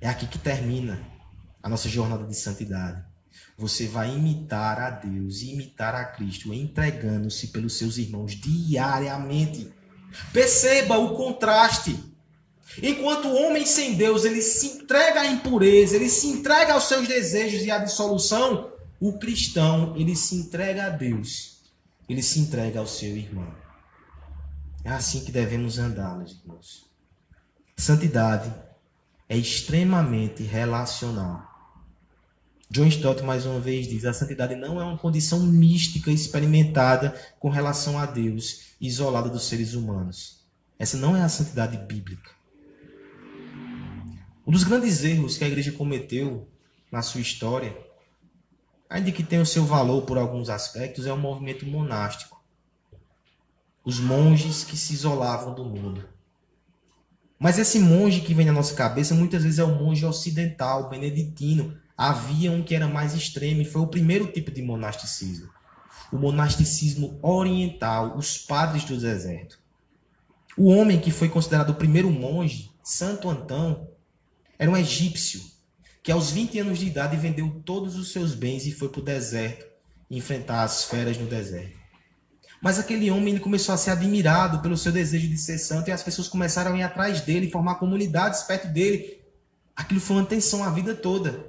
[0.00, 1.00] É aqui que termina
[1.62, 3.02] a nossa jornada de santidade.
[3.56, 9.72] Você vai imitar a Deus e imitar a Cristo, entregando-se pelos seus irmãos diariamente.
[10.32, 11.98] Perceba o contraste.
[12.82, 17.08] Enquanto o homem sem Deus, ele se entrega à impureza, ele se entrega aos seus
[17.08, 18.70] desejos e à dissolução,
[19.00, 21.62] o cristão, ele se entrega a Deus,
[22.08, 23.54] ele se entrega ao seu irmão.
[24.84, 26.90] É assim que devemos andar, meus irmãos.
[27.76, 28.52] Santidade
[29.28, 31.46] é extremamente relacional.
[32.70, 37.48] John Stott mais uma vez diz: a santidade não é uma condição mística experimentada com
[37.48, 40.44] relação a Deus, isolada dos seres humanos.
[40.78, 42.30] Essa não é a santidade bíblica.
[44.46, 46.48] Um dos grandes erros que a igreja cometeu
[46.90, 47.76] na sua história
[48.88, 52.42] ainda que tenha o seu valor por alguns aspectos, é um movimento monástico.
[53.84, 56.08] Os monges que se isolavam do mundo.
[57.38, 61.78] Mas esse monge que vem na nossa cabeça muitas vezes é o monge ocidental, beneditino.
[61.96, 65.48] Havia um que era mais extremo e foi o primeiro tipo de monasticismo.
[66.10, 69.58] O monasticismo oriental, os padres do deserto.
[70.56, 73.88] O homem que foi considerado o primeiro monge, Santo Antão,
[74.58, 75.40] era um egípcio
[76.08, 79.04] que aos 20 anos de idade vendeu todos os seus bens e foi para o
[79.04, 79.66] deserto
[80.10, 81.76] enfrentar as feras no deserto.
[82.62, 85.92] Mas aquele homem ele começou a ser admirado pelo seu desejo de ser santo e
[85.92, 89.20] as pessoas começaram a ir atrás dele, formar comunidades perto dele.
[89.76, 91.44] Aquilo foi uma tensão a vida toda.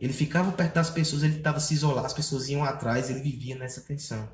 [0.00, 3.58] Ele ficava perto das pessoas, ele estava se isolar, as pessoas iam atrás, ele vivia
[3.58, 4.26] nessa tensão.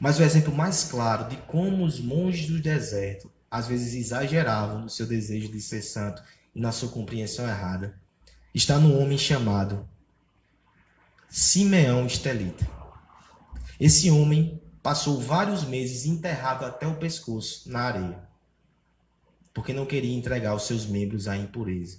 [0.00, 4.88] Mas o exemplo mais claro de como os monges do deserto às vezes exageravam no
[4.88, 6.22] seu desejo de ser santo
[6.54, 8.02] e na sua compreensão errada
[8.54, 9.88] está no homem chamado
[11.28, 12.64] Simeão Estelita.
[13.80, 18.22] Esse homem passou vários meses enterrado até o pescoço na areia,
[19.52, 21.98] porque não queria entregar os seus membros à impureza.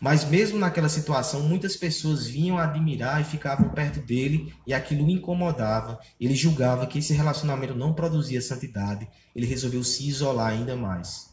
[0.00, 5.10] Mas mesmo naquela situação, muitas pessoas vinham admirar e ficavam perto dele, e aquilo o
[5.10, 6.00] incomodava.
[6.20, 9.08] Ele julgava que esse relacionamento não produzia santidade.
[9.34, 11.32] Ele resolveu se isolar ainda mais.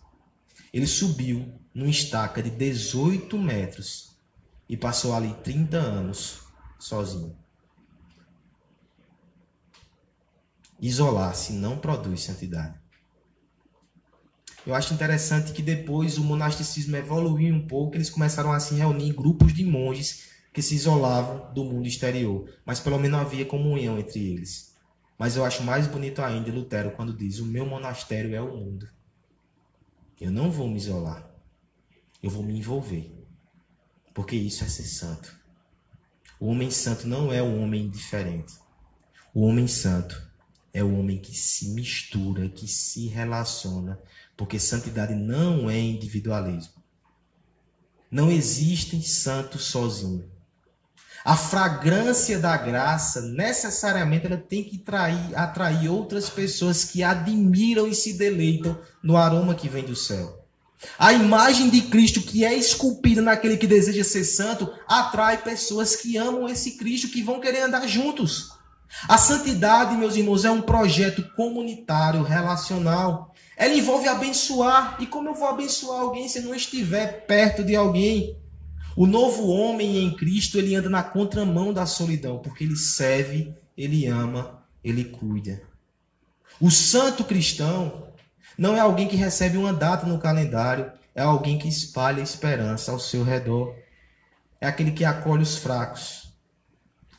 [0.71, 4.15] Ele subiu numa estaca de 18 metros
[4.67, 6.41] e passou ali 30 anos
[6.80, 7.36] sozinho.
[10.80, 12.80] Isolar-se não produz santidade.
[14.65, 19.09] Eu acho interessante que depois o monasticismo evoluiu um pouco, eles começaram a se reunir
[19.09, 23.97] em grupos de monges que se isolavam do mundo exterior, mas pelo menos havia comunhão
[23.97, 24.76] entre eles.
[25.17, 28.89] Mas eu acho mais bonito ainda Lutero quando diz: O meu monastério é o mundo.
[30.19, 31.30] Eu não vou me isolar.
[32.22, 33.11] Eu vou me envolver.
[34.13, 35.36] Porque isso é ser santo.
[36.39, 38.53] O homem santo não é o homem diferente.
[39.34, 40.22] O homem santo
[40.74, 43.99] é o homem que se mistura, que se relaciona.
[44.36, 46.82] Porque santidade não é individualismo.
[48.09, 50.26] Não existem santos sozinhos.
[51.24, 57.93] A fragrância da graça, necessariamente, ela tem que trair, atrair outras pessoas que admiram e
[57.93, 60.40] se deleitam no aroma que vem do céu.
[60.97, 66.17] A imagem de Cristo que é esculpida naquele que deseja ser santo atrai pessoas que
[66.17, 68.51] amam esse Cristo, que vão querer andar juntos.
[69.07, 73.34] A santidade, meus irmãos, é um projeto comunitário, relacional.
[73.55, 74.97] Ela envolve abençoar.
[74.99, 78.36] E como eu vou abençoar alguém se eu não estiver perto de alguém?
[78.95, 84.05] O novo homem em Cristo, ele anda na contramão da solidão, porque ele serve, ele
[84.05, 85.61] ama, ele cuida.
[86.59, 88.11] O santo cristão
[88.62, 92.99] não é alguém que recebe uma data no calendário, é alguém que espalha esperança ao
[92.99, 93.76] seu redor.
[94.59, 96.32] É aquele que acolhe os fracos.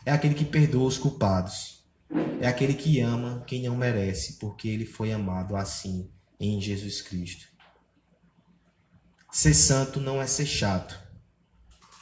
[0.07, 1.85] É aquele que perdoa os culpados.
[2.41, 7.49] É aquele que ama quem não merece, porque ele foi amado assim em Jesus Cristo.
[9.33, 10.97] Ser santo não é ser chato.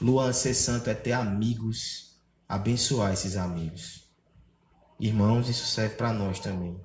[0.02, 2.14] Luan, ser santo é ter amigos,
[2.46, 4.06] abençoar esses amigos.
[5.00, 6.78] Irmãos, isso serve para nós também.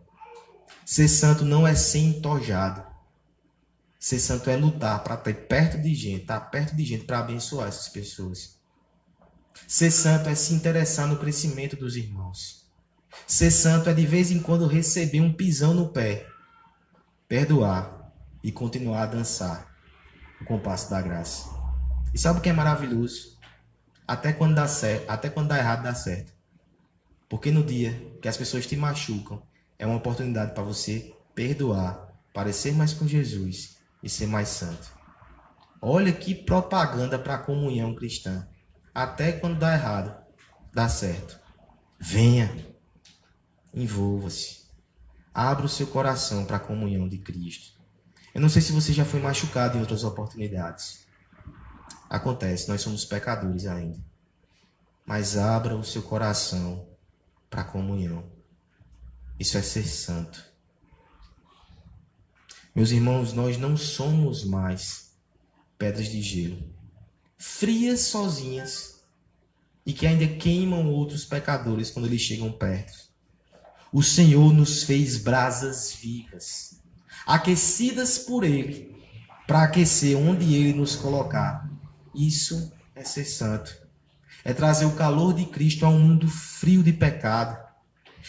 [0.85, 2.85] Ser santo não é ser entojado.
[3.99, 7.67] Ser santo é lutar para estar perto de gente, estar perto de gente para abençoar
[7.67, 8.59] essas pessoas.
[9.67, 12.69] Ser santo é se interessar no crescimento dos irmãos.
[13.25, 16.27] Ser santo é de vez em quando receber um pisão no pé,
[17.27, 18.13] perdoar
[18.43, 19.75] e continuar a dançar
[20.39, 21.49] o compasso da graça.
[22.13, 23.39] E sabe o que é maravilhoso?
[24.07, 26.31] Até quando dá certo, até quando dá errado dá certo.
[27.27, 29.41] Porque no dia que as pessoas te machucam,
[29.77, 34.93] é uma oportunidade para você perdoar, parecer mais com Jesus e ser mais santo.
[35.81, 38.47] Olha que propaganda para a comunhão cristã.
[38.93, 40.15] Até quando dá errado,
[40.73, 41.39] dá certo.
[41.99, 42.65] Venha,
[43.73, 44.65] envolva-se.
[45.33, 47.79] Abra o seu coração para a comunhão de Cristo.
[48.33, 51.05] Eu não sei se você já foi machucado em outras oportunidades.
[52.09, 53.99] Acontece, nós somos pecadores ainda.
[55.05, 56.87] Mas abra o seu coração
[57.49, 58.34] para a comunhão.
[59.39, 60.43] Isso é ser santo.
[62.73, 65.13] Meus irmãos, nós não somos mais
[65.77, 66.61] pedras de gelo,
[67.37, 69.01] frias sozinhas
[69.85, 73.05] e que ainda queimam outros pecadores quando eles chegam perto.
[73.93, 76.81] O Senhor nos fez brasas vivas,
[77.25, 78.93] aquecidas por Ele,
[79.47, 81.69] para aquecer onde Ele nos colocar.
[82.13, 83.73] Isso é ser santo.
[84.43, 87.64] É trazer o calor de Cristo a um mundo frio de pecado.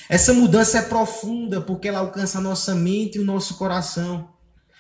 [0.09, 4.31] Essa mudança é profunda porque ela alcança a nossa mente e o nosso coração.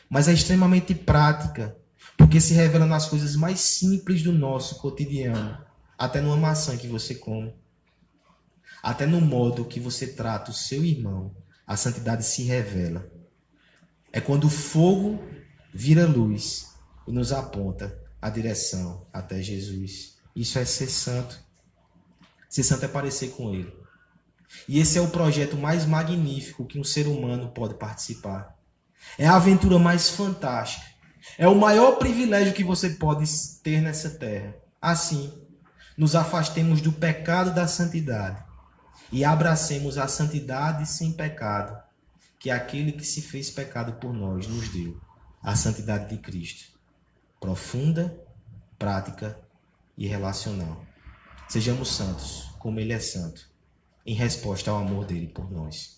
[0.09, 1.77] Mas é extremamente prática
[2.17, 5.59] porque se revela nas coisas mais simples do nosso cotidiano.
[5.99, 7.53] Até numa maçã que você come.
[8.83, 11.35] Até no modo que você trata o seu irmão.
[11.67, 13.11] A santidade se revela.
[14.13, 15.21] É quando o fogo
[15.75, 16.75] vira luz
[17.07, 20.17] e nos aponta a direção até Jesus.
[20.35, 21.39] Isso é ser santo.
[22.49, 23.86] Ser santo é parecer com Ele.
[24.69, 28.57] E esse é o projeto mais magnífico que um ser humano pode participar.
[29.19, 30.87] É a aventura mais fantástica.
[31.39, 33.25] É o maior privilégio que você pode
[33.63, 34.55] ter nessa terra.
[34.81, 35.33] Assim,
[35.97, 38.45] nos afastemos do pecado da santidade
[39.11, 41.81] e abracemos a santidade sem pecado,
[42.39, 45.01] que é aquele que se fez pecado por nós nos deu,
[45.43, 46.77] a santidade de Cristo
[47.41, 48.19] profunda,
[48.79, 49.39] prática
[49.97, 50.85] e relacional.
[51.49, 53.49] Sejamos santos, como Ele é santo,
[54.07, 55.96] em resposta ao amor dele por nós.